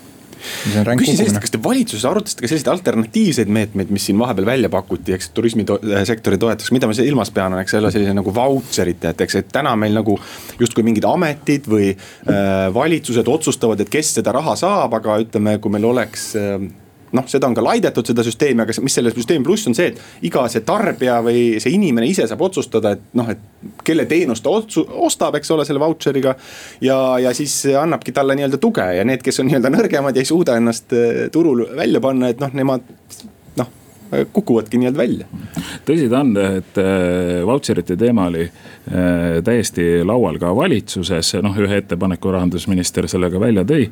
[1.00, 5.16] küsin sellist, kas te valitsuses arutasite ka selliseid alternatiivseid meetmeid, mis siin vahepeal välja pakuti,
[5.18, 9.40] eks turismisektori toetuseks, mida ma silmas pean, on eks selle sellise nagu vautšerite, et eks,
[9.42, 10.18] et täna meil nagu
[10.62, 15.74] justkui mingid ametid või äh, valitsused otsustavad, et kes seda raha saab, aga ütleme, kui
[15.74, 16.60] meil oleks äh,
[17.16, 20.28] noh, seda on ka laidetud, seda süsteemi, aga mis selle süsteemi pluss on see, et
[20.28, 24.54] iga see tarbija või see inimene ise saab otsustada, et noh, et kelle teenust ta
[24.54, 26.36] otsu-, ostab, eks ole, selle vautšeriga.
[26.82, 30.30] ja, ja siis annabki talle nii-öelda tuge ja need, kes on nii-öelda nõrgemad ja ei
[30.30, 32.86] suuda ennast eh, turul välja panna, et noh, nemad
[34.34, 35.26] kukuvadki nii-öelda välja.
[35.88, 41.82] Tõsi ta on, et äh, vautšerite teema oli äh, täiesti laual ka valitsuses, noh ühe
[41.82, 43.88] ettepaneku rahandusminister sellega välja tõi.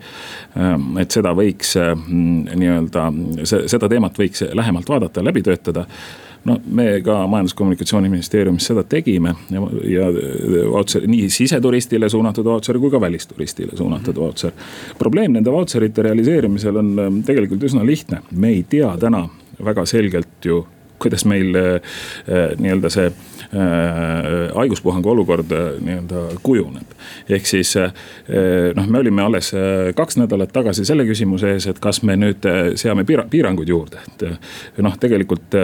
[0.59, 3.09] Ähm, et seda võiks äh, nii-öelda,
[3.45, 5.85] seda teemat võiks lähemalt vaadata, läbi töötada
[6.45, 10.09] no me ka Majandus-Kommunikatsiooniministeeriumis seda tegime ja, ja
[10.71, 14.53] vautšer, nii siseturistile suunatud vautšer kui ka välisturistile suunatud vautšer.
[14.99, 19.25] probleem nende vautšerite realiseerimisel on tegelikult üsna lihtne, me ei tea täna
[19.65, 20.61] väga selgelt ju
[20.99, 21.81] kuidas meil äh,
[22.59, 23.15] nii-öelda see äh,
[24.55, 26.95] haiguspuhangu olukord äh, nii-öelda kujuneb.
[27.29, 27.75] ehk siis
[28.75, 29.51] noh, me olime alles
[29.95, 32.45] kaks nädalat tagasi selle küsimuse ees, et kas me nüüd
[32.79, 35.57] seame piira-, piiranguid juurde, et noh, tegelikult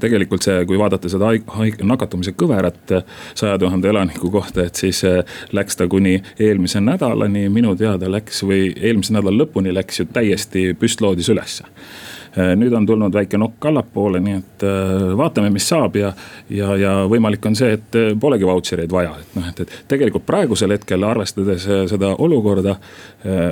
[0.00, 2.94] tegelikult see, kui vaadata seda haig-, haig-, nakatumise kõverat
[3.34, 5.02] saja tuhande elaniku kohta, et siis
[5.52, 10.70] läks ta kuni eelmise nädalani, minu teada läks või eelmise nädala lõpuni läks ju täiesti
[10.78, 11.66] püstloodis ülesse
[12.36, 14.64] nüüd on tulnud väike nokk allapoole, nii et
[15.18, 16.12] vaatame, mis saab ja,
[16.50, 20.76] ja, ja võimalik on see, et polegi vautšereid vaja, et noh, et, et tegelikult praegusel
[20.76, 22.76] hetkel arvestades seda olukorda.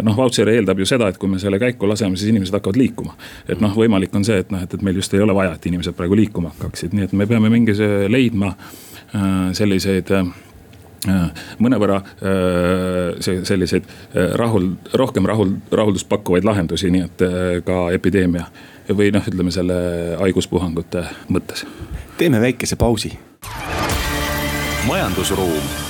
[0.02, 3.16] noh, vautšer eeldab ju seda, et kui me selle käiku laseme, siis inimesed hakkavad liikuma.
[3.48, 5.66] et noh, võimalik on see, et noh, et, et meil just ei ole vaja, et
[5.66, 7.74] inimesed praegu liikuma hakkaksid, nii et me peame mingi
[8.08, 8.54] leidma
[9.56, 10.12] selliseid
[11.62, 12.00] mõnevõrra
[13.22, 13.84] selliseid
[14.40, 17.26] rahul, rohkem rahul, rahuldust pakkuvaid lahendusi, nii et
[17.66, 18.48] ka epideemia
[18.88, 19.78] või noh, ütleme selle
[20.18, 21.66] haiguspuhangute mõttes.
[22.18, 23.12] teeme väikese pausi.
[24.86, 25.87] majandusruum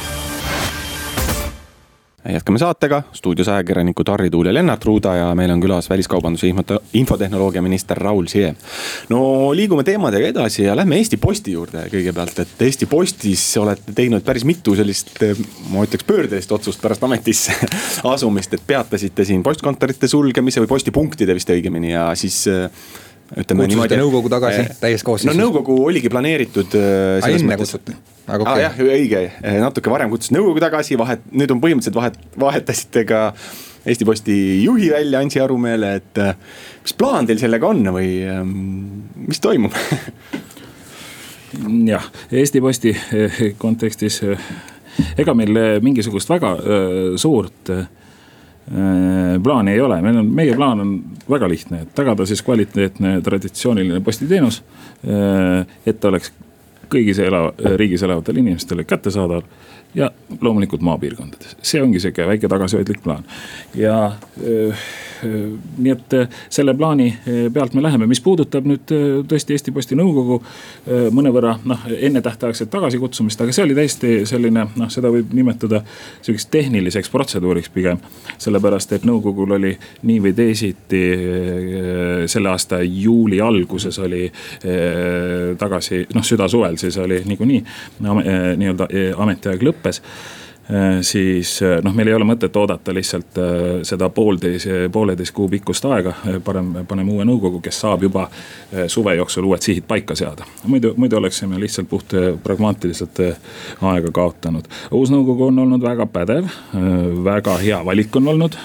[2.28, 6.50] jätkame saatega, stuudios ajakirjanikud Harri Tuul ja Lennart Ruuda ja meil on külas väliskaubanduse
[6.92, 8.56] infotehnoloogia minister Raul Siem.
[9.08, 9.20] no
[9.56, 14.44] liigume teemadega edasi ja lähme Eesti Posti juurde kõigepealt, et Eesti Postis olete teinud päris
[14.44, 15.14] mitu sellist,
[15.72, 17.56] ma ütleks pöördelist otsust pärast ametisse
[18.14, 22.44] asumist, et peatasite siin postkontorite sulgemise või postipunktide vist õigemini ja siis
[23.36, 23.98] ütleme niimoodi.
[24.00, 25.36] nõukogu tagasi eh, täies koosseisus.
[25.36, 26.76] no nõukogu oligi planeeritud.
[26.78, 27.74] Äh, enne mõttes...
[27.74, 27.96] kutsuti.
[28.26, 28.54] aga okei okay..
[28.54, 33.04] ah, jah, õige, eh, natuke varem kutsus nõukogu tagasi, vahet, nüüd on põhimõtteliselt vahet, vahetasite
[33.08, 33.24] ka
[33.88, 36.34] Eesti Posti juhi välja, Ansi Arumäele, et äh,
[36.84, 38.56] mis plaan teil sellega on või ähm,
[39.28, 39.76] mis toimub
[41.92, 42.96] jah, Eesti Posti
[43.60, 44.22] kontekstis
[45.18, 46.56] ega meil mingisugust väga
[47.20, 47.86] suurt Äh,
[49.42, 50.92] plaani ei ole, meil on, meie plaan on
[51.30, 54.62] väga lihtne, et tagada siis kvaliteetne traditsiooniline postiteenus.
[55.08, 56.32] Äh, et ta oleks
[56.92, 59.44] kõigis ela-, riigis elavatele inimestele kättesaadav
[59.96, 63.24] ja loomulikult maapiirkondades, see ongi sihuke väike tagasihoidlik plaan
[63.76, 64.00] ja
[64.42, 68.84] öö, äh, Äh, nii et äh, selle plaani äh, pealt me läheme, mis puudutab nüüd
[69.28, 70.38] tõesti Eesti Posti nõukogu
[71.14, 75.82] mõnevõrra noh, ennetähtaegset tagasikutsumist, aga see oli täiesti selline noh, seda võib nimetada
[76.22, 77.98] sihukeseks tehniliseks protseduuriks pigem.
[78.38, 81.02] sellepärast, et nõukogul oli nii või teisiti
[82.26, 84.26] selle aasta juuli alguses oli
[85.58, 87.62] tagasi noh, südasuvel siis oli niikuinii
[88.00, 90.37] nii-öelda ametiaeg lõppes Äh,
[91.00, 95.84] siis äh, noh, meil ei ole mõtet oodata lihtsalt äh, seda poolteise, pooleteist kuu pikkust
[95.88, 96.12] aega.
[96.44, 98.26] parem paneme uue nõukogu, kes saab juba
[98.86, 100.44] suve jooksul uued sihid paika seada.
[100.66, 102.12] muidu, muidu oleksime lihtsalt puht
[102.44, 103.20] pragmaatiliselt
[103.80, 104.68] aega kaotanud.
[104.90, 106.50] uus nõukogu on olnud väga pädev,
[107.24, 108.58] väga hea valik on olnud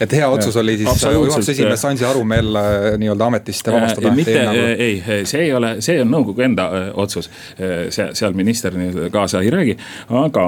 [0.00, 2.56] et hea otsus oli siis juhatuse esimees Ansi Arumäel
[2.98, 4.12] nii-öelda ametist vabastada.
[4.16, 4.44] mitte,
[4.78, 6.68] ei, see ei ole, see on nõukogu enda
[7.00, 7.30] otsus.
[7.90, 9.76] see, seal minister nii-öelda kaasa ei räägi,
[10.22, 10.46] aga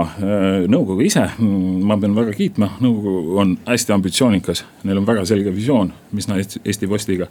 [0.72, 4.64] nõukogu ise, mm, ma pean väga kiitma, nõukogu on hästi ambitsioonikas.
[4.88, 7.28] Neil on väga selge visioon, mis nad Eesti Postiga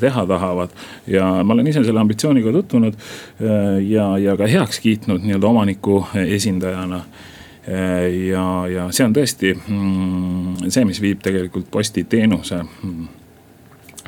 [0.00, 0.72] teha tahavad.
[1.06, 2.96] ja ma olen ise selle ambitsiooniga tutvunud
[3.88, 7.33] ja, ja ka heaks kiitnud nii-öelda omaniku esindajana Äh,
[7.66, 13.06] ja, ja see on tõesti mm, see, mis viib tegelikult postiteenuse mm,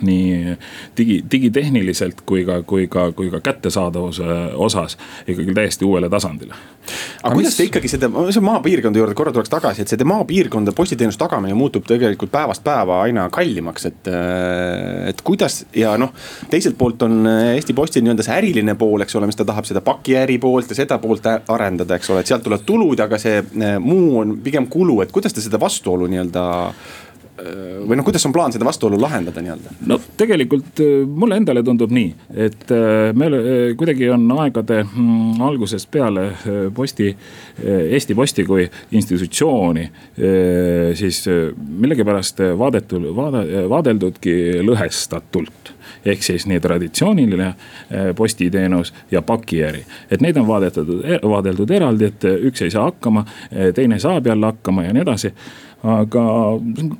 [0.05, 0.57] nii
[0.97, 6.55] digi, digitehniliselt kui ka, kui ka, kui ka kättesaadavuse osas ikkagi täiesti uuele tasandile.
[7.23, 7.57] aga kuidas mis...
[7.57, 11.87] te ikkagi seda, see maapiirkonda juurde korra tuleks tagasi, et see maapiirkonda postiteenuse tagamine muutub
[11.89, 14.13] tegelikult päevast päeva aina kallimaks, et.
[15.11, 16.13] et kuidas ja noh,
[16.51, 19.83] teiselt poolt on Eesti Postil nii-öelda see äriline pool, eks ole, mis ta tahab seda
[19.85, 23.43] pakiäri poolt ja seda poolt arendada, eks ole, et sealt tulevad tulud, aga see
[23.83, 26.47] muu on pigem kulu, et kuidas te seda vastuolu nii-öelda
[27.37, 29.75] või noh, kuidas on plaan seda vastuolu lahendada nii-öelda?
[29.91, 32.09] no tegelikult äh, mulle endale tundub nii,
[32.47, 36.27] et äh, meil äh, kuidagi on aegade mm, algusest peale
[36.75, 37.11] posti,
[37.67, 38.65] Eesti Posti kui
[38.97, 39.85] institutsiooni
[40.99, 41.23] siis
[41.57, 45.76] millegipärast vaadetud, vaade, vaadeldudki lõhestatult
[46.07, 47.53] ehk siis nii traditsiooniline
[48.17, 49.85] postiteenus ja pakiäri.
[50.11, 50.93] et neid on vaadetud,
[51.23, 53.25] vaadeldud eraldi, et üks ei saa hakkama,
[53.75, 55.33] teine saab jälle hakkama ja nii edasi
[55.87, 56.23] aga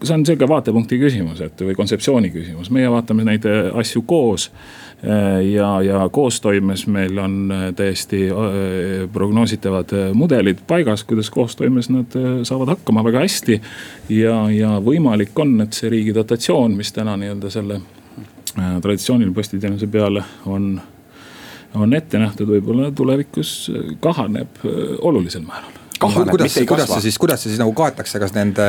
[0.05, 4.51] see on sihuke vaatepunkti küsimus, et või kontseptsiooni küsimus, meie vaatame neid asju koos.
[5.45, 8.23] Ja, ja koostoimes meil on täiesti
[9.13, 12.17] prognoositavad mudelid paigas, kuidas koostoimes nad
[12.49, 13.61] saavad hakkama väga hästi.
[14.09, 17.81] ja, ja võimalik on, et see riigi dotatsioon, mis täna nii-öelda selle
[18.55, 20.77] traditsioonilise postiteenuse peale on
[21.77, 24.63] on ette nähtud, võib-olla tulevikus kahaneb
[25.05, 25.75] olulisel määral.
[26.01, 28.67] Kahaneb, kuidas, kuidas see siis, kuidas see siis nagu kaetakse, kas nende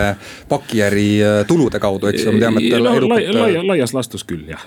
[0.50, 3.34] pakiäri äh, tulude kaudu, eks ju, me teame, et no, edukalt...
[3.36, 4.64] laia, laias laastus küll jah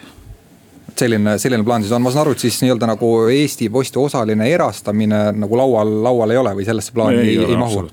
[1.00, 4.48] selline, selline plaan siis on, ma saan aru, et siis nii-öelda nagu Eesti Posti osaline
[4.52, 7.86] erastamine nagu laual, laual ei ole või sellesse plaani ei, ei, ei mahu?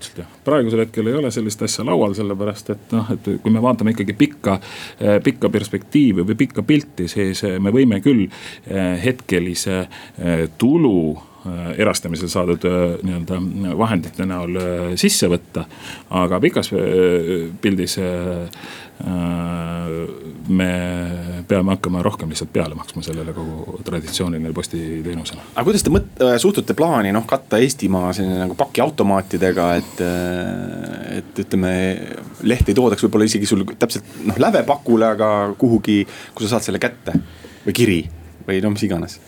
[0.47, 4.15] praegusel hetkel ei ole sellist asja laual, sellepärast et noh, et kui me vaatame ikkagi
[4.17, 4.59] pikka,
[5.01, 8.27] äh, pikka perspektiivi või pikka pilti, siis äh, me võime küll
[9.03, 9.85] hetkelise
[10.59, 11.17] tulu
[11.77, 15.65] erastamisel saadud äh, nii-öelda vahendite näol äh, sisse võtta.
[16.09, 16.71] aga pikas
[17.61, 17.97] pildis
[20.47, 20.69] me
[21.47, 25.41] peame hakkama rohkem lihtsalt peale maksma sellele kogu traditsiooniline postiteenusele.
[25.55, 31.17] aga kuidas te mõt-, äh, suhtute plaani noh, katta Eestimaa selline nagu pakiautomaatidega, et, äh,
[31.19, 31.73] et ütleme.
[32.41, 36.03] leht ei toodaks võib-olla isegi sul täpselt noh lävepakule, aga kuhugi,
[36.35, 37.17] kus sa saad selle kätte
[37.65, 38.01] või kiri
[38.47, 39.19] või no mis iganes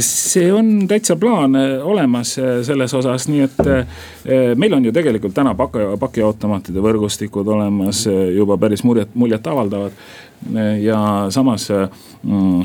[0.00, 4.92] see on täitsa plaan eh, olemas eh, selles osas, nii et eh, meil on ju
[4.94, 8.04] tegelikult täna paki, pakiautomaatide võrgustikud olemas
[8.36, 9.98] juba päris muljet, muljetavaldavad
[10.82, 11.68] ja samas
[12.22, 12.62] mm,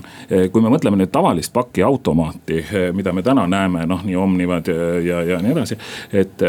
[0.51, 2.59] kui me mõtleme nüüd tavalist pakiautomaati,
[2.95, 4.69] mida me täna näeme, noh nii Omnivad
[5.03, 5.78] ja, ja, nii edasi.
[6.13, 6.43] et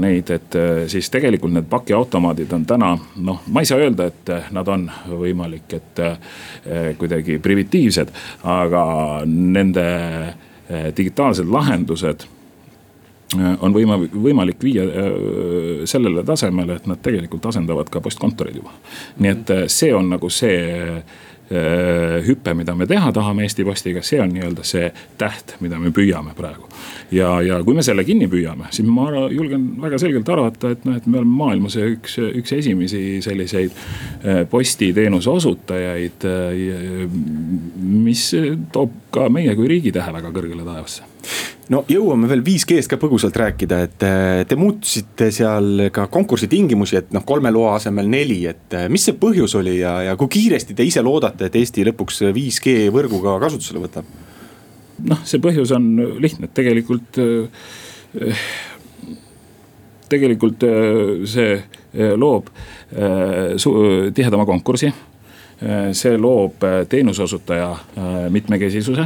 [0.00, 0.58] neid, et
[0.92, 5.76] siis tegelikult need pakiautomaadid on täna noh, ma ei saa öelda, et nad on võimalik,
[5.76, 6.04] et
[6.98, 8.12] kuidagi primitiivsed,
[8.48, 8.84] aga
[9.26, 9.88] nende
[10.96, 12.28] digitaalsed lahendused
[13.36, 15.10] on võima-, võimalik viia äh,
[15.88, 18.72] sellele tasemele, et nad tegelikult asendavad ka postkontoreid juba.
[19.18, 21.02] nii et äh, see on nagu see
[21.50, 24.84] hüpe, mida me teha tahame Eesti Postiga, see on nii-öelda see
[25.18, 26.68] täht, mida me püüame praegu.
[27.14, 30.96] Ja, ja kui me selle kinni püüame, siis ma julgen väga selgelt arvata, et noh,
[30.98, 33.76] et me oleme maailmas üks, üks esimesi selliseid
[34.50, 36.26] postiteenuse osutajaid.
[37.80, 38.26] mis
[38.72, 41.08] toob ka meie kui riigitähe väga kõrgele taevasse
[41.70, 46.98] no jõuame veel 5G-st ka põgusalt rääkida, et äh, te muutsite seal ka konkursi tingimusi,
[47.00, 50.30] et noh, kolme loa asemel neli, et äh, mis see põhjus oli ja, ja kui
[50.32, 54.10] kiiresti te ise loodate, et Eesti lõpuks 5G võrguga kasutusele võtab?
[55.08, 55.90] Noh, see põhjus on
[56.22, 58.50] lihtne, et tegelikult äh,
[60.10, 60.64] tegelikult
[61.30, 61.52] see
[62.18, 62.48] loob
[62.90, 64.90] tihedama konkursi.
[65.94, 67.68] see loob teenuseosutaja
[68.34, 69.04] mitmekesisuse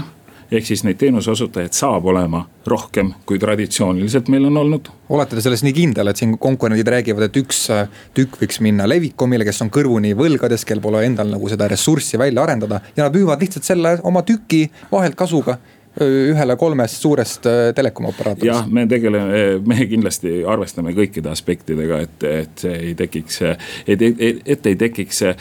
[0.53, 4.89] ehk siis neid teenuseosutajaid saab olema rohkem, kui traditsiooniliselt meil on olnud.
[5.09, 8.89] olete te selles nii kindel, et siin konkurendid räägivad, et üks äh, tükk võiks minna
[8.89, 13.17] Levikomile, kes on kõrvuni võlgades, kel pole endal nagu seda ressurssi välja arendada ja nad
[13.17, 15.59] müüvad lihtsalt selle oma tüki vahelt kasuga
[16.03, 18.47] ühele kolmest suurest äh, telekomi operaatorist.
[18.47, 23.41] jah, me tegeleme, me kindlasti arvestame kõikide aspektidega, et, et see ei tekiks,
[23.87, 25.37] et, et ei tekiks äh,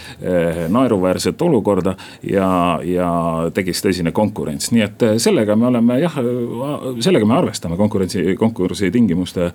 [0.74, 1.96] naeruväärset olukorda
[2.30, 2.50] ja,
[2.86, 3.10] ja
[3.54, 6.20] tekiks tõsine konkurents, nii et äh, sellega me oleme jah,
[7.02, 9.52] sellega me arvestame konkurentsi, konkursi tingimuste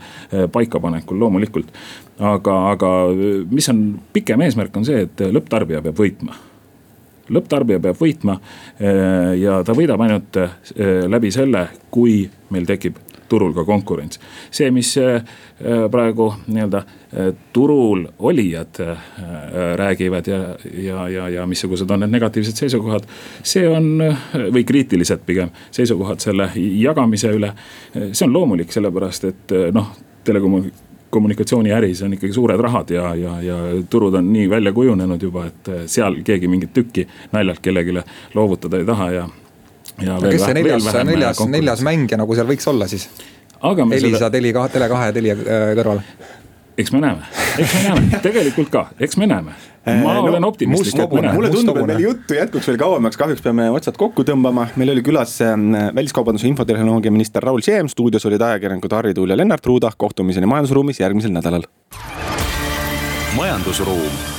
[0.53, 1.71] paikapanekul loomulikult.
[2.19, 2.93] aga, aga
[3.51, 3.83] mis on
[4.13, 6.48] pikem eesmärk, on see, et lõpptarbija peab võitma
[7.35, 8.39] lõpptarbija peab võitma
[8.79, 10.57] eh, ja ta võidab ainult eh,
[11.09, 12.23] läbi selle, kui
[12.55, 12.99] meil tekib
[13.29, 14.21] turul ka konkurents.
[14.51, 15.21] see, mis eh,
[15.91, 16.83] praegu nii-öelda
[17.57, 18.81] turul olijad
[19.81, 20.41] räägivad ja,
[20.85, 23.07] ja, ja, ja missugused on need negatiivsed seisukohad.
[23.43, 23.97] see on,
[24.53, 27.53] või kriitilised pigem seisukohad selle jagamise üle.
[28.13, 29.93] see on loomulik, sellepärast et noh,
[30.25, 33.57] telekommunikatsioon kommunikatsiooniäris on ikkagi suured rahad ja, ja, ja
[33.91, 37.97] turud on nii välja kujunenud juba, et seal keegi mingit tükki naljalt kellelegi
[38.35, 39.27] loovutada ei taha ja.
[40.05, 43.09] ja kes see neljas, neljas, neljas mängija nagu seal võiks olla siis?
[43.93, 44.31] Elisa seda...
[44.31, 46.03] Teli, Tele2 ja Telia äh, kõrval
[46.79, 47.27] eks me näeme,
[47.59, 49.57] eks me näeme, tegelikult ka, eks me näeme.
[49.89, 51.35] ma no, olen optimistlik, et me näeme.
[51.35, 54.69] mulle tundub, et meil juttu jätkuks veel kauemaks, kahjuks peame otsad kokku tõmbama.
[54.77, 59.37] meil oli külas ähm, väliskaubanduse infotehnoloogia minister Raul Siem, stuudios olid ajakirjanikud Harri Tuul ja
[59.37, 59.93] Lennart Ruuda.
[59.97, 61.67] kohtumiseni majandusruumis järgmisel nädalal.
[63.37, 64.38] majandusruum